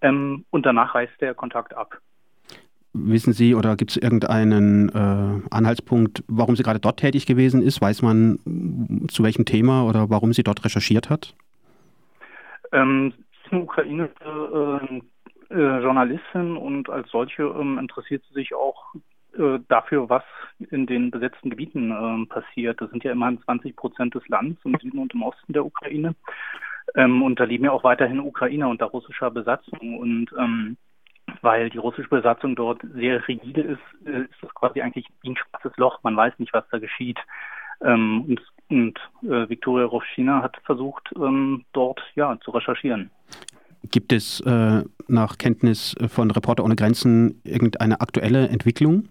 Ähm, 0.00 0.44
und 0.50 0.66
danach 0.66 0.94
reißt 0.94 1.20
der 1.20 1.34
Kontakt 1.34 1.74
ab. 1.76 1.98
Wissen 2.92 3.32
Sie 3.32 3.54
oder 3.54 3.76
gibt 3.76 3.92
es 3.92 3.96
irgendeinen 3.96 4.88
äh, 4.88 5.54
Anhaltspunkt, 5.54 6.24
warum 6.26 6.56
sie 6.56 6.64
gerade 6.64 6.80
dort 6.80 6.98
tätig 6.98 7.24
gewesen 7.24 7.62
ist? 7.62 7.80
Weiß 7.80 8.02
man 8.02 8.40
zu 9.08 9.22
welchem 9.22 9.44
Thema 9.44 9.84
oder 9.84 10.10
warum 10.10 10.32
sie 10.32 10.42
dort 10.42 10.64
recherchiert 10.64 11.08
hat? 11.08 11.34
Ähm, 12.72 13.12
sie 13.16 13.46
ist 13.46 13.52
eine 13.52 13.62
ukrainische 13.62 14.80
äh, 15.50 15.54
äh, 15.54 15.82
Journalistin 15.82 16.56
und 16.56 16.90
als 16.90 17.08
solche 17.10 17.42
ähm, 17.42 17.78
interessiert 17.78 18.24
sie 18.28 18.34
sich 18.34 18.54
auch 18.54 18.94
dafür, 19.68 20.08
was 20.08 20.24
in 20.70 20.86
den 20.86 21.10
besetzten 21.10 21.50
Gebieten 21.50 21.90
äh, 21.90 22.26
passiert. 22.26 22.80
Das 22.80 22.90
sind 22.90 23.04
ja 23.04 23.12
immerhin 23.12 23.40
20 23.42 23.76
Prozent 23.76 24.14
des 24.14 24.26
Landes 24.28 24.58
im 24.64 24.76
Süden 24.80 24.98
und 24.98 25.14
im 25.14 25.22
Osten 25.22 25.52
der 25.52 25.64
Ukraine. 25.64 26.14
Ähm, 26.94 27.22
und 27.22 27.38
da 27.40 27.44
leben 27.44 27.64
ja 27.64 27.72
auch 27.72 27.84
weiterhin 27.84 28.20
Ukrainer 28.20 28.68
unter 28.68 28.86
russischer 28.86 29.30
Besatzung. 29.30 29.98
Und 29.98 30.30
ähm, 30.38 30.76
weil 31.42 31.70
die 31.70 31.78
russische 31.78 32.08
Besatzung 32.08 32.56
dort 32.56 32.82
sehr 32.94 33.26
rigide 33.28 33.62
ist, 33.62 34.06
äh, 34.06 34.22
ist 34.22 34.42
das 34.42 34.54
quasi 34.54 34.80
eigentlich 34.80 35.06
wie 35.22 35.30
ein 35.30 35.36
schwarzes 35.36 35.76
Loch. 35.76 36.00
Man 36.02 36.16
weiß 36.16 36.34
nicht, 36.38 36.52
was 36.52 36.64
da 36.70 36.78
geschieht. 36.78 37.18
Ähm, 37.82 38.24
und 38.28 38.40
und 38.70 39.00
äh, 39.24 39.48
Viktoria 39.48 39.84
Rovschina 39.84 40.42
hat 40.42 40.56
versucht, 40.64 41.10
ähm, 41.16 41.64
dort 41.72 42.00
ja 42.14 42.38
zu 42.44 42.52
recherchieren. 42.52 43.10
Gibt 43.90 44.12
es 44.12 44.40
äh, 44.40 44.84
nach 45.08 45.38
Kenntnis 45.38 45.96
von 46.06 46.30
Reporter 46.30 46.62
ohne 46.64 46.76
Grenzen 46.76 47.40
irgendeine 47.42 48.00
aktuelle 48.00 48.48
Entwicklung? 48.48 49.08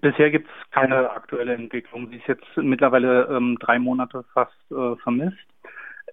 Bisher 0.00 0.30
gibt 0.30 0.48
es 0.48 0.70
keine 0.70 1.10
aktuelle 1.10 1.54
Entwicklung. 1.54 2.08
Sie 2.08 2.16
ist 2.16 2.28
jetzt 2.28 2.46
mittlerweile 2.56 3.24
ähm, 3.24 3.58
drei 3.58 3.80
Monate 3.80 4.24
fast 4.32 4.54
äh, 4.70 4.94
vermisst. 5.02 5.36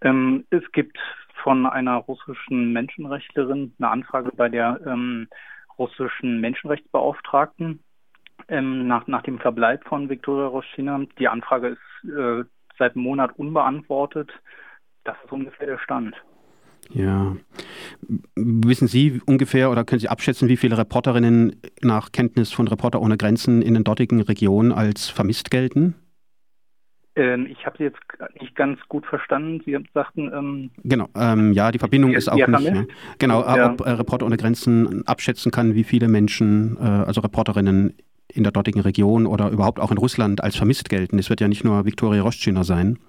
Ähm, 0.02 0.46
es 0.50 0.64
gibt 0.72 0.98
von 1.44 1.68
einer 1.68 1.98
russischen 1.98 2.74
Menschenrechtlerin 2.74 3.74
eine 3.78 3.90
Anfrage 3.90 4.32
bei 4.36 4.50
der 4.50 4.80
ähm, 4.88 5.28
russischen 5.78 6.42
Menschenrechtsbeauftragten 6.42 7.84
ähm, 8.48 8.88
nach, 8.88 9.06
nach 9.06 9.22
dem 9.22 9.38
Verbleib 9.40 9.84
von 9.88 10.10
Viktoria 10.10 10.48
Roschina. 10.48 11.02
Die 11.20 11.28
Anfrage 11.28 11.68
ist 11.68 12.10
äh, 12.10 12.44
seit 12.80 12.96
einem 12.96 13.04
Monat 13.04 13.38
unbeantwortet. 13.38 14.32
Das 15.04 15.16
ist 15.24 15.32
ungefähr 15.32 15.68
der 15.68 15.80
Stand. 15.80 16.16
Ja. 16.92 17.36
Wissen 18.36 18.88
Sie 18.88 19.22
ungefähr 19.26 19.70
oder 19.70 19.84
können 19.84 20.00
Sie 20.00 20.10
abschätzen, 20.10 20.50
wie 20.50 20.58
viele 20.58 20.78
Reporterinnen 20.78 21.56
nach 21.82 22.12
Kenntnis 22.12 22.52
von 22.52 22.68
Reporter 22.68 23.02
ohne 23.02 23.18
Grenzen 23.18 23.62
in 23.62 23.76
den 23.76 23.84
dortigen 23.84 24.22
Regionen 24.22 24.72
als 24.72 25.10
vermisst 25.10 25.52
gelten? 25.52 25.96
Ähm, 27.16 27.48
ich 27.48 27.66
habe 27.66 27.78
Sie 27.78 27.84
jetzt 27.84 28.00
nicht 28.40 28.56
ganz 28.56 28.80
gut 28.88 29.06
verstanden. 29.06 29.62
Sie 29.66 29.78
sagten. 29.94 30.32
Ähm, 30.34 30.72
genau, 30.84 31.10
ähm, 31.16 31.54
ja, 31.54 31.72
die 31.72 31.80
Verbindung 31.80 32.14
ist 32.14 32.30
auch 32.30 32.36
nicht. 32.36 32.72
Mehr. 32.72 32.88
Genau, 33.20 33.42
ja. 33.42 33.72
ob 33.72 33.82
äh, 33.82 33.92
Reporter 33.92 34.26
ohne 34.26 34.38
Grenzen 34.38 35.06
abschätzen 35.08 35.52
kann, 35.52 35.76
wie 35.76 35.84
viele 35.84 36.08
Menschen, 36.08 36.78
äh, 36.78 36.86
also 36.86 37.22
Reporterinnen 37.22 37.94
in 38.32 38.44
der 38.44 38.52
dortigen 38.52 38.82
Region 38.82 39.26
oder 39.26 39.50
überhaupt 39.50 39.80
auch 39.80 39.92
in 39.92 39.98
Russland 39.98 40.44
als 40.44 40.56
vermisst 40.56 40.90
gelten. 40.90 41.20
Es 41.20 41.30
wird 41.30 41.42
ja 41.42 41.48
nicht 41.48 41.64
nur 41.64 41.86
Viktoria 41.86 42.22
Roschina 42.22 42.64
sein. 42.64 43.00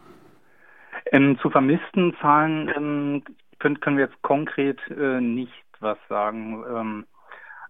Ähm, 1.12 1.38
zu 1.40 1.50
vermissten 1.50 2.14
Zahlen 2.20 2.70
ähm, 2.76 3.22
können, 3.60 3.80
können 3.80 3.96
wir 3.96 4.06
jetzt 4.06 4.20
konkret 4.22 4.78
äh, 4.90 5.20
nicht 5.20 5.52
was 5.80 5.98
sagen. 6.08 6.64
Ähm, 6.68 7.06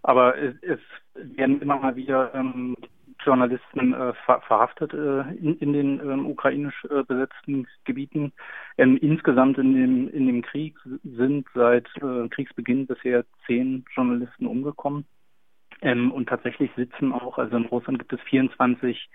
aber 0.03 0.39
es, 0.39 0.55
es, 0.63 0.81
werden 1.15 1.61
immer 1.61 1.79
mal 1.79 1.97
wieder 1.97 2.35
ähm, 2.35 2.75
Journalisten 3.25 3.93
äh, 3.93 4.15
ver 4.25 4.41
verhaftet 4.43 4.95
äh, 4.95 5.21
in, 5.35 5.59
in, 5.59 5.73
den 5.73 6.01
ähm, 6.01 6.27
ukrainisch 6.27 6.87
äh, 6.91 7.03
besetzten 7.03 7.67
Gebieten. 7.85 8.33
Ähm, 8.79 8.97
insgesamt 8.97 9.59
in 9.59 9.75
dem, 9.75 10.09
in 10.09 10.27
dem 10.27 10.43
Krieg 10.43 10.79
sind 11.03 11.47
seit 11.55 11.87
äh, 11.97 12.29
Kriegsbeginn 12.29 12.87
bisher 12.87 13.25
zehn 13.47 13.85
Journalisten 13.95 14.47
umgekommen. 14.47 15.05
Ähm, 15.83 16.13
und 16.13 16.29
tatsächlich 16.29 16.71
sitzen 16.77 17.13
auch, 17.13 17.39
also 17.39 17.57
in 17.57 17.67
Russland 17.67 17.99
gibt 17.99 18.13
es 18.13 18.21
24 18.23 19.09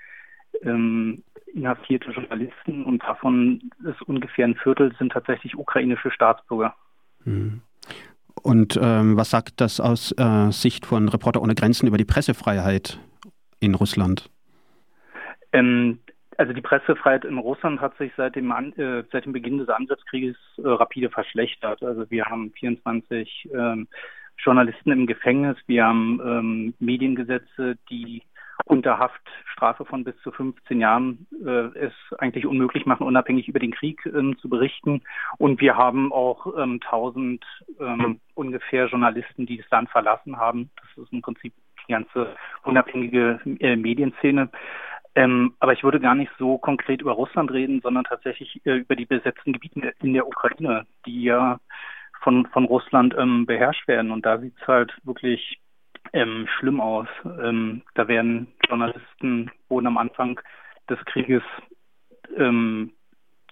ähm, 0.63 1.23
inhaftierte 1.55 2.11
Journalisten 2.11 2.83
und 2.83 3.01
davon 3.03 3.71
ist 3.83 4.01
ungefähr 4.03 4.45
ein 4.45 4.55
Viertel 4.55 4.93
sind 4.99 5.13
tatsächlich 5.13 5.55
ukrainische 5.55 6.11
Staatsbürger. 6.11 6.75
Mhm. 7.23 7.61
Und 8.43 8.77
ähm, 8.81 9.17
was 9.17 9.31
sagt 9.31 9.61
das 9.61 9.79
aus 9.79 10.11
äh, 10.17 10.51
Sicht 10.51 10.85
von 10.85 11.09
Reporter 11.09 11.41
ohne 11.41 11.55
Grenzen 11.55 11.87
über 11.87 11.97
die 11.97 12.05
Pressefreiheit 12.05 12.99
in 13.59 13.73
Russland? 13.73 14.29
Ähm, 15.53 15.99
also 16.37 16.51
die 16.51 16.61
Pressefreiheit 16.61 17.23
in 17.25 17.37
Russland 17.37 17.79
hat 17.79 17.97
sich 17.97 18.11
seit 18.17 18.35
dem, 18.35 18.51
äh, 18.51 19.03
seit 19.11 19.25
dem 19.25 19.31
Beginn 19.31 19.57
des 19.57 19.69
Angriffskrieges 19.69 20.35
äh, 20.57 20.67
rapide 20.67 21.09
verschlechtert. 21.09 21.81
Also 21.81 22.09
wir 22.11 22.25
haben 22.25 22.51
24 22.51 23.49
ähm, 23.53 23.87
Journalisten 24.37 24.91
im 24.91 25.07
Gefängnis, 25.07 25.57
wir 25.67 25.85
haben 25.85 26.19
ähm, 26.23 26.73
Mediengesetze, 26.79 27.77
die 27.89 28.21
unter 28.63 28.97
Haftstrafe 28.97 29.85
von 29.85 30.03
bis 30.03 30.17
zu 30.21 30.31
15 30.31 30.79
Jahren 30.79 31.27
äh, 31.45 31.77
es 31.77 31.93
eigentlich 32.19 32.45
unmöglich 32.45 32.85
machen, 32.85 33.05
unabhängig 33.05 33.47
über 33.47 33.59
den 33.59 33.73
Krieg 33.73 34.05
ähm, 34.05 34.37
zu 34.39 34.49
berichten. 34.49 35.01
Und 35.37 35.59
wir 35.59 35.75
haben 35.75 36.13
auch 36.13 36.47
ähm, 36.57 36.79
1000 36.83 37.43
ähm, 37.79 38.19
ungefähr 38.33 38.87
Journalisten, 38.87 39.45
die 39.45 39.57
das 39.57 39.69
Land 39.69 39.89
verlassen 39.89 40.37
haben. 40.37 40.69
Das 40.77 41.03
ist 41.03 41.11
im 41.11 41.21
Prinzip 41.21 41.53
die 41.87 41.91
ganze 41.91 42.35
unabhängige 42.63 43.39
äh, 43.59 43.75
Medienszene. 43.75 44.49
Ähm, 45.15 45.53
aber 45.59 45.73
ich 45.73 45.83
würde 45.83 45.99
gar 45.99 46.15
nicht 46.15 46.31
so 46.37 46.57
konkret 46.57 47.01
über 47.01 47.13
Russland 47.13 47.51
reden, 47.51 47.81
sondern 47.81 48.03
tatsächlich 48.03 48.65
äh, 48.65 48.77
über 48.77 48.95
die 48.95 49.05
besetzten 49.05 49.53
Gebiete 49.53 49.93
in 50.01 50.13
der 50.13 50.27
Ukraine, 50.27 50.85
die 51.05 51.23
ja 51.23 51.59
von, 52.21 52.45
von 52.47 52.65
Russland 52.65 53.15
ähm, 53.17 53.45
beherrscht 53.45 53.87
werden. 53.87 54.11
Und 54.11 54.25
da 54.25 54.39
sieht 54.39 54.55
es 54.59 54.67
halt 54.67 54.97
wirklich 55.03 55.61
ähm, 56.15 56.47
schlimm 56.57 56.79
aus. 56.81 57.07
Ähm, 57.25 57.81
da 57.93 58.07
werden 58.07 58.47
Journalisten, 58.67 59.51
wurden 59.67 59.87
am 59.87 59.97
Anfang 59.97 60.39
des 60.89 60.97
Krieges 61.05 61.43
ähm, 62.37 62.93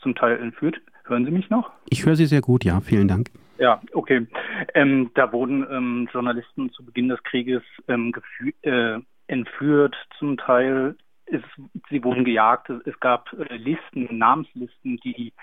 zum 0.02 0.15
Teil 0.15 0.39
entführt. 0.39 0.78
Hören 1.06 1.26
Sie 1.26 1.32
mich 1.32 1.49
noch? 1.49 1.71
Ich 1.89 2.06
höre 2.06 2.15
Sie 2.15 2.26
sehr 2.26 2.41
gut, 2.41 2.63
ja, 2.63 2.80
vielen 2.80 3.10
Dank. 3.10 3.30
Ja, 3.58 3.82
okay. 3.93 4.26
Ähm, 4.73 5.12
da 5.13 5.32
wurden 5.34 5.67
ähm, 5.69 6.10
Journalisten 6.12 6.71
zu 6.71 6.86
Beginn 6.86 7.10
des 7.10 7.21
Krieges 7.23 7.62
ähm, 7.89 8.13
äh, 8.62 8.99
entführt, 9.28 9.95
zum 10.17 10.38
Teil. 10.38 10.95
Ist, 11.26 11.43
sie 11.89 12.04
wurden 12.04 12.23
gejagt. 12.23 12.69
Es 12.69 12.97
gab 12.99 13.32
äh, 13.34 13.58
Listen, 13.58 14.17
Namenslisten, 14.17 14.97
die 15.04 15.13
die 15.13 15.34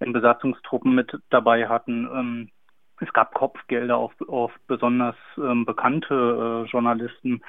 Besatzungstruppen 0.00 0.94
mit 0.94 1.12
dabei 1.28 1.68
hatten. 1.68 2.50
Es 3.00 3.12
gab 3.12 3.34
Kopfgelder 3.34 3.96
auf, 3.96 4.12
auf 4.28 4.52
besonders 4.66 5.16
ähm, 5.38 5.64
bekannte 5.64 6.64
äh, 6.66 6.70
Journalisten 6.70 7.42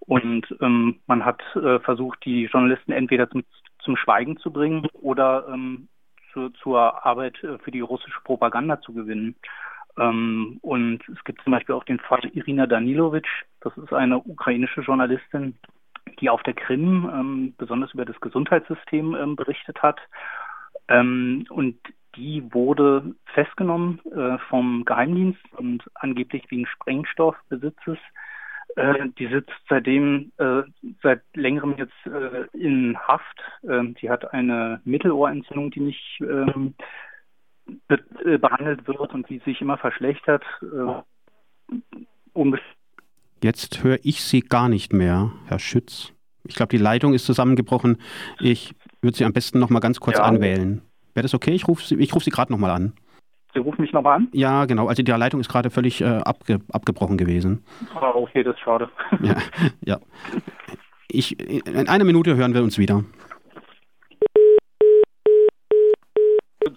und 0.00 0.46
ähm, 0.60 1.00
man 1.06 1.24
hat 1.24 1.42
äh, 1.56 1.80
versucht, 1.80 2.24
die 2.24 2.44
Journalisten 2.44 2.92
entweder 2.92 3.28
zum, 3.30 3.44
zum 3.80 3.96
Schweigen 3.96 4.36
zu 4.38 4.52
bringen 4.52 4.86
oder 4.92 5.46
ähm, 5.48 5.88
zu, 6.32 6.50
zur 6.50 7.04
Arbeit 7.04 7.42
äh, 7.42 7.58
für 7.58 7.70
die 7.70 7.80
russische 7.80 8.20
Propaganda 8.22 8.80
zu 8.80 8.92
gewinnen. 8.92 9.34
Ähm, 9.98 10.58
und 10.62 11.00
es 11.08 11.22
gibt 11.24 11.42
zum 11.42 11.52
Beispiel 11.52 11.74
auch 11.74 11.84
den 11.84 11.98
Fall 11.98 12.24
Irina 12.32 12.66
Danilovic, 12.66 13.26
das 13.60 13.76
ist 13.76 13.92
eine 13.92 14.18
ukrainische 14.18 14.82
Journalistin, 14.82 15.58
die 16.20 16.30
auf 16.30 16.42
der 16.44 16.54
Krim 16.54 17.10
ähm, 17.12 17.54
besonders 17.58 17.92
über 17.92 18.04
das 18.04 18.20
Gesundheitssystem 18.20 19.14
ähm, 19.14 19.36
berichtet 19.36 19.82
hat. 19.82 19.98
Ähm, 20.88 21.46
und 21.50 21.76
die 22.18 22.42
wurde 22.52 23.14
festgenommen 23.32 24.00
äh, 24.06 24.38
vom 24.48 24.84
Geheimdienst 24.84 25.40
und 25.56 25.84
angeblich 25.94 26.44
wegen 26.50 26.66
Sprengstoffbesitzes. 26.66 27.98
Äh, 28.76 29.08
die 29.18 29.28
sitzt 29.28 29.52
seitdem 29.68 30.32
äh, 30.38 30.62
seit 31.02 31.22
längerem 31.34 31.76
jetzt 31.78 32.06
äh, 32.06 32.46
in 32.56 32.98
Haft. 32.98 33.40
Ähm, 33.68 33.94
die 34.00 34.10
hat 34.10 34.32
eine 34.32 34.80
Mittelohrentzündung, 34.84 35.70
die 35.70 35.80
nicht 35.80 36.20
ähm, 36.20 36.74
be 37.86 38.00
äh, 38.24 38.38
behandelt 38.38 38.86
wird 38.88 39.14
und 39.14 39.28
die 39.30 39.38
sich 39.38 39.60
immer 39.60 39.78
verschlechtert. 39.78 40.44
Äh, 40.62 41.02
jetzt 43.42 43.84
höre 43.84 43.98
ich 44.02 44.22
Sie 44.22 44.40
gar 44.40 44.68
nicht 44.68 44.92
mehr, 44.92 45.32
Herr 45.46 45.60
Schütz. 45.60 46.12
Ich 46.44 46.56
glaube, 46.56 46.70
die 46.70 46.82
Leitung 46.82 47.14
ist 47.14 47.26
zusammengebrochen. 47.26 47.98
Ich 48.40 48.74
würde 49.02 49.16
Sie 49.16 49.24
am 49.24 49.32
besten 49.32 49.58
noch 49.60 49.70
mal 49.70 49.80
ganz 49.80 50.00
kurz 50.00 50.18
ja. 50.18 50.24
anwählen. 50.24 50.82
Wäre 51.18 51.24
das 51.24 51.34
okay? 51.34 51.50
Ich 51.50 51.66
rufe 51.66 51.84
Sie, 51.84 51.96
ich 51.96 52.14
ruf 52.14 52.22
Sie 52.22 52.30
gerade 52.30 52.52
nochmal 52.52 52.70
an. 52.70 52.92
Sie 53.52 53.58
rufen 53.58 53.80
mich 53.80 53.92
nochmal 53.92 54.18
an? 54.18 54.28
Ja, 54.30 54.66
genau. 54.66 54.86
Also 54.86 55.02
die 55.02 55.10
Leitung 55.10 55.40
ist 55.40 55.48
gerade 55.48 55.68
völlig 55.68 56.00
äh, 56.00 56.04
abge 56.04 56.60
abgebrochen 56.70 57.16
gewesen. 57.16 57.64
Ah, 57.92 58.12
okay, 58.14 58.44
das 58.44 58.54
ist 58.54 58.60
schade. 58.60 58.88
Ja, 59.20 59.34
ja. 59.84 59.98
Ich, 61.10 61.36
in 61.40 61.88
einer 61.88 62.04
Minute 62.04 62.36
hören 62.36 62.54
wir 62.54 62.62
uns 62.62 62.78
wieder. 62.78 63.02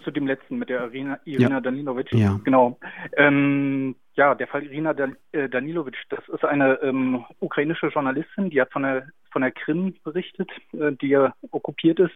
Zu 0.02 0.10
dem 0.10 0.26
letzten 0.26 0.58
mit 0.58 0.70
der 0.70 0.80
Irina, 0.86 1.20
Irina 1.24 1.50
ja. 1.50 1.60
Danilovic. 1.60 2.12
Ja. 2.12 2.40
Genau. 2.42 2.80
Ähm, 3.16 3.94
ja, 4.14 4.34
der 4.34 4.46
Fall 4.46 4.64
Irina 4.64 4.94
äh, 5.32 5.48
Danilovic, 5.48 5.96
das 6.10 6.26
ist 6.28 6.44
eine 6.44 6.74
ähm, 6.82 7.24
ukrainische 7.40 7.88
Journalistin, 7.88 8.50
die 8.50 8.60
hat 8.60 8.70
von 8.72 8.82
der, 8.82 9.08
von 9.30 9.42
der 9.42 9.52
Krim 9.52 9.94
berichtet, 10.04 10.50
äh, 10.72 10.92
die 10.92 11.08
ja 11.08 11.34
okkupiert 11.50 11.98
ist. 11.98 12.14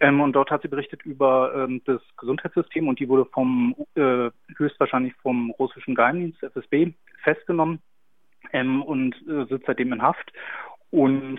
Ähm, 0.00 0.20
und 0.20 0.32
dort 0.32 0.50
hat 0.50 0.62
sie 0.62 0.68
berichtet 0.68 1.02
über 1.04 1.52
ähm, 1.54 1.82
das 1.84 2.00
Gesundheitssystem 2.16 2.88
und 2.88 2.98
die 2.98 3.08
wurde 3.08 3.26
vom 3.26 3.76
äh, 3.94 4.30
höchstwahrscheinlich 4.56 5.14
vom 5.22 5.52
russischen 5.52 5.94
Geheimdienst 5.94 6.42
FSB 6.42 6.92
festgenommen 7.22 7.80
ähm, 8.52 8.82
und 8.82 9.14
äh, 9.28 9.44
sitzt 9.46 9.66
seitdem 9.66 9.92
in 9.92 10.02
Haft. 10.02 10.32
Und 10.90 11.38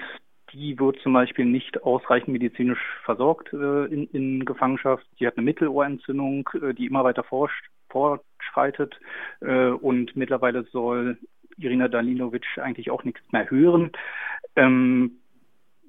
die 0.54 0.78
wird 0.80 1.00
zum 1.02 1.14
Beispiel 1.14 1.46
nicht 1.46 1.84
ausreichend 1.84 2.30
medizinisch 2.30 2.80
versorgt 3.04 3.52
äh, 3.54 3.86
in, 3.86 4.08
in 4.12 4.46
Gefangenschaft. 4.46 5.06
Sie 5.18 5.28
hat 5.28 5.38
eine 5.38 5.46
Mittelohrentzündung, 5.46 6.50
äh, 6.62 6.74
die 6.74 6.86
immer 6.86 7.04
weiter 7.04 7.24
forscht, 7.24 7.66
fortschreitet. 7.92 9.00
Äh, 9.42 9.70
und 9.70 10.16
mittlerweile 10.16 10.64
soll 10.64 11.18
Irina 11.58 11.88
Danilowitsch 11.88 12.58
eigentlich 12.58 12.92
auch 12.92 13.04
nichts 13.04 13.22
mehr 13.32 13.50
hören. 13.50 13.92
Ähm, 14.56 15.18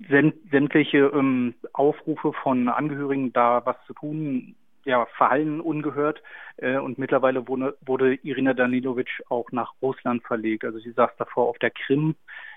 sämtliche 0.09 1.11
ähm, 1.15 1.55
Aufrufe 1.73 2.33
von 2.33 2.69
Angehörigen, 2.69 3.33
da 3.33 3.65
was 3.65 3.77
zu 3.87 3.95
tun, 3.95 4.57
ja, 4.85 5.07
verhallen 5.17 5.61
ungehört. 5.61 6.23
Äh, 6.57 6.79
und 6.79 6.99
mittlerweile 6.99 7.47
wurde, 7.49 7.77
wurde 7.85 8.15
Irina 8.23 8.55
Danilowitsch 8.55 9.21
auch 9.29 9.51
nach 9.53 9.73
Russland 9.81 10.23
verlegt. 10.25 10.65
Also 10.65 10.79
sie 10.79 10.93
saß 10.93 11.11
davor 11.19 11.49
auf 11.49 11.59
der 11.59 11.71
Krim 11.71 12.15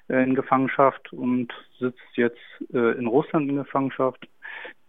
äh, 0.10 0.24
in 0.24 0.36
Gefangenschaft 0.36 1.14
und 1.14 1.54
sitzt 1.80 2.00
jetzt 2.16 2.40
äh, 2.74 2.98
in 2.98 3.08
Russland 3.08 3.50
in 3.50 3.58
Gefangenschaft. 3.58 4.28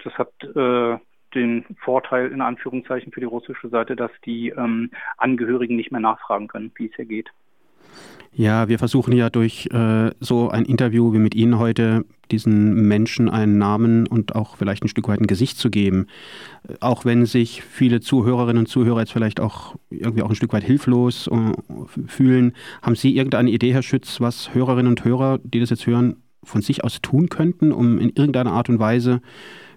Das 0.03 0.15
hat 0.15 0.33
äh, 0.43 0.99
den 1.37 1.65
Vorteil 1.79 2.33
in 2.33 2.41
Anführungszeichen 2.41 3.13
für 3.13 3.21
die 3.21 3.27
russische 3.27 3.69
Seite, 3.69 3.95
dass 3.97 4.11
die 4.25 4.49
ähm, 4.49 4.91
Angehörigen 5.17 5.77
nicht 5.77 5.93
mehr 5.93 6.01
nachfragen 6.01 6.49
können, 6.49 6.73
wie 6.77 6.87
es 6.87 6.97
hier 6.97 7.07
geht. 7.07 7.31
Ja, 8.33 8.69
wir 8.69 8.79
versuchen 8.79 9.15
ja 9.15 9.31
durch 9.31 9.67
äh, 9.73 10.11
so 10.21 10.51
ein 10.51 10.67
Interview 10.67 11.15
wie 11.15 11.19
mit 11.19 11.35
Ihnen 11.35 11.59
heute 11.59 12.05
diesen 12.31 12.87
Menschen 12.87 13.31
einen 13.31 13.57
Namen 13.57 14.07
und 14.07 14.35
auch 14.35 14.57
vielleicht 14.57 14.85
ein 14.85 14.89
Stück 14.89 15.09
weit 15.09 15.21
ein 15.21 15.27
Gesicht 15.27 15.57
zu 15.57 15.71
geben. 15.71 16.07
Auch 16.81 17.07
wenn 17.07 17.25
sich 17.25 17.63
viele 17.63 18.01
Zuhörerinnen 18.01 18.59
und 18.59 18.67
Zuhörer 18.67 19.01
jetzt 19.01 19.13
vielleicht 19.13 19.41
auch 19.41 19.77
irgendwie 19.89 20.23
auch 20.23 20.29
ein 20.29 20.37
Stück 20.37 20.53
weit 20.53 20.65
hilflos 20.65 21.29
äh, 21.29 21.53
fühlen, 22.07 22.53
haben 22.83 22.95
Sie 22.95 23.17
irgendeine 23.17 23.51
Idee, 23.51 23.73
Herr 23.73 23.83
Schütz, 23.83 24.21
was 24.21 24.53
Hörerinnen 24.53 24.89
und 24.89 25.03
Hörer, 25.03 25.39
die 25.43 25.61
das 25.61 25.71
jetzt 25.71 25.87
hören, 25.87 26.17
von 26.45 26.61
sich 26.61 26.85
aus 26.85 27.01
tun 27.01 27.31
könnten, 27.31 27.73
um 27.73 27.99
in 27.99 28.11
irgendeiner 28.11 28.53
Art 28.53 28.69
und 28.69 28.79
Weise 28.79 29.23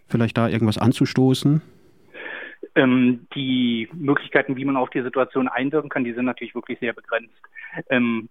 vielleicht 0.09 0.37
da 0.37 0.47
irgendwas 0.47 0.77
anzustoßen? 0.77 1.61
Ähm, 2.75 3.27
die 3.35 3.89
Möglichkeiten, 3.93 4.55
wie 4.55 4.65
man 4.65 4.77
auf 4.77 4.89
die 4.89 5.01
Situation 5.01 5.47
einwirken 5.47 5.89
kann, 5.89 6.03
die 6.03 6.13
sind 6.13 6.25
natürlich 6.25 6.55
wirklich 6.55 6.79
sehr 6.79 6.93
begrenzt. 6.93 7.33
Ähm, 7.89 8.29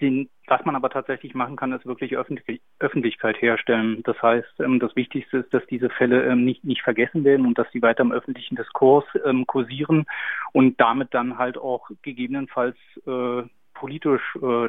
den, 0.00 0.28
was 0.46 0.64
man 0.64 0.76
aber 0.76 0.90
tatsächlich 0.90 1.34
machen 1.34 1.56
kann, 1.56 1.72
ist 1.72 1.86
wirklich 1.86 2.16
Öffentlich 2.16 2.60
Öffentlichkeit 2.78 3.40
herstellen. 3.40 4.02
Das 4.04 4.20
heißt, 4.22 4.60
ähm, 4.60 4.80
das 4.80 4.96
Wichtigste 4.96 5.38
ist, 5.38 5.52
dass 5.52 5.66
diese 5.66 5.90
Fälle 5.90 6.24
ähm, 6.24 6.44
nicht, 6.44 6.64
nicht 6.64 6.82
vergessen 6.82 7.24
werden 7.24 7.46
und 7.46 7.58
dass 7.58 7.70
sie 7.72 7.82
weiter 7.82 8.02
im 8.02 8.12
öffentlichen 8.12 8.56
Diskurs 8.56 9.04
ähm, 9.24 9.46
kursieren 9.46 10.06
und 10.52 10.80
damit 10.80 11.12
dann 11.12 11.38
halt 11.38 11.58
auch 11.58 11.90
gegebenenfalls 12.02 12.76
äh, 13.06 13.42
politisch 13.74 14.22
äh, 14.36 14.68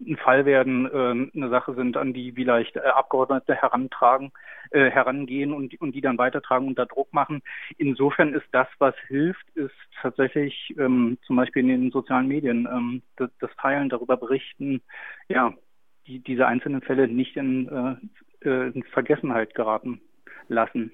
ein 0.00 0.16
Fall 0.16 0.44
werden, 0.44 0.86
äh, 0.86 1.36
eine 1.36 1.50
Sache 1.50 1.74
sind, 1.74 1.96
an 1.96 2.12
die 2.12 2.32
vielleicht 2.32 2.76
äh, 2.76 2.80
Abgeordnete 2.80 3.54
herantragen, 3.54 4.32
äh, 4.70 4.90
herangehen 4.90 5.52
und, 5.52 5.78
und 5.80 5.94
die 5.94 6.00
dann 6.00 6.18
weitertragen, 6.18 6.66
unter 6.66 6.86
Druck 6.86 7.12
machen. 7.12 7.42
Insofern 7.76 8.34
ist 8.34 8.46
das, 8.52 8.66
was 8.78 8.94
hilft, 9.08 9.48
ist 9.54 9.74
tatsächlich 10.00 10.74
ähm, 10.78 11.18
zum 11.26 11.36
Beispiel 11.36 11.62
in 11.62 11.68
den 11.68 11.90
sozialen 11.90 12.28
Medien 12.28 12.66
ähm, 12.70 13.02
das, 13.16 13.30
das 13.40 13.50
Teilen, 13.60 13.88
darüber 13.88 14.16
berichten, 14.16 14.80
ja, 15.28 15.52
die, 16.06 16.20
diese 16.20 16.46
einzelnen 16.46 16.80
Fälle 16.80 17.06
nicht 17.06 17.36
in, 17.36 17.68
äh, 17.68 18.48
äh 18.48 18.70
in 18.70 18.82
Vergessenheit 18.84 19.54
geraten 19.54 20.00
lassen. 20.48 20.92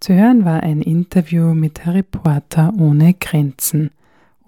Zu 0.00 0.14
hören 0.14 0.44
war 0.44 0.62
ein 0.62 0.82
Interview 0.82 1.54
mit 1.54 1.86
Reporter 1.86 2.72
ohne 2.78 3.14
Grenzen. 3.14 3.90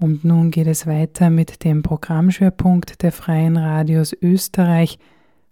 Und 0.00 0.24
nun 0.24 0.50
geht 0.50 0.66
es 0.66 0.86
weiter 0.86 1.28
mit 1.28 1.62
dem 1.62 1.82
Programmschwerpunkt 1.82 3.02
der 3.02 3.12
Freien 3.12 3.58
Radios 3.58 4.16
Österreich. 4.22 4.98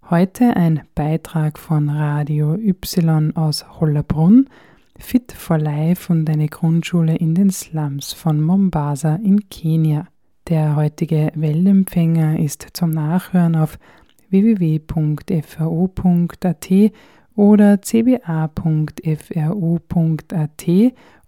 Heute 0.08 0.56
ein 0.56 0.80
Beitrag 0.94 1.58
von 1.58 1.90
Radio 1.90 2.54
Y 2.54 3.36
aus 3.36 3.78
Hollerbrunn, 3.78 4.48
Fit 4.98 5.32
for 5.32 5.58
Life 5.58 6.10
und 6.10 6.30
eine 6.30 6.48
Grundschule 6.48 7.14
in 7.16 7.34
den 7.34 7.50
Slums 7.50 8.14
von 8.14 8.40
Mombasa 8.40 9.16
in 9.16 9.50
Kenia. 9.50 10.06
Der 10.48 10.76
heutige 10.76 11.30
Wellempfänger 11.34 12.38
ist 12.38 12.68
zum 12.72 12.88
Nachhören 12.88 13.54
auf 13.54 13.78
www.fro.at 14.30 15.38
oder 17.36 17.82
cba.fro.at 17.82 18.52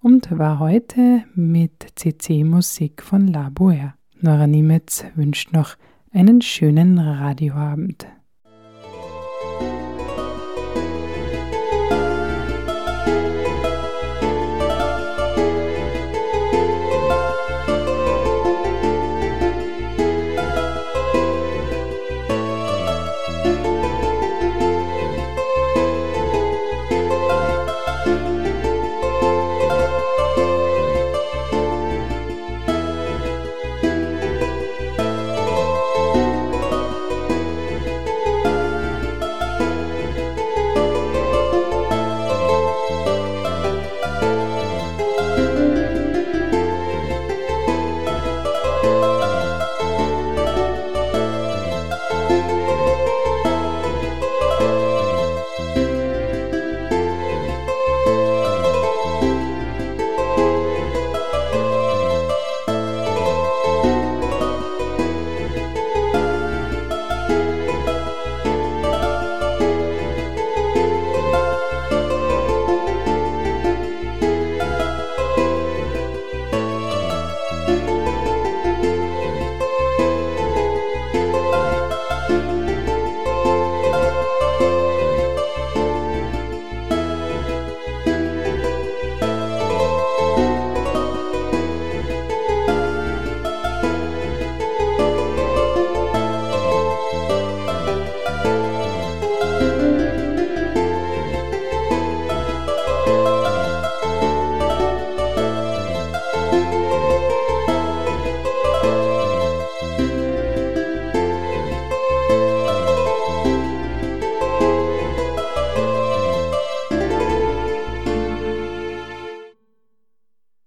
und 0.03 0.37
war 0.39 0.59
heute 0.59 1.25
mit 1.35 1.87
CC 1.97 2.45
Musik 2.45 3.03
von 3.03 3.27
Laboer. 3.27 3.95
Nora 4.21 4.47
Niemetz 4.47 5.05
wünscht 5.15 5.53
noch 5.53 5.77
einen 6.13 6.41
schönen 6.41 6.99
Radioabend. 6.99 8.07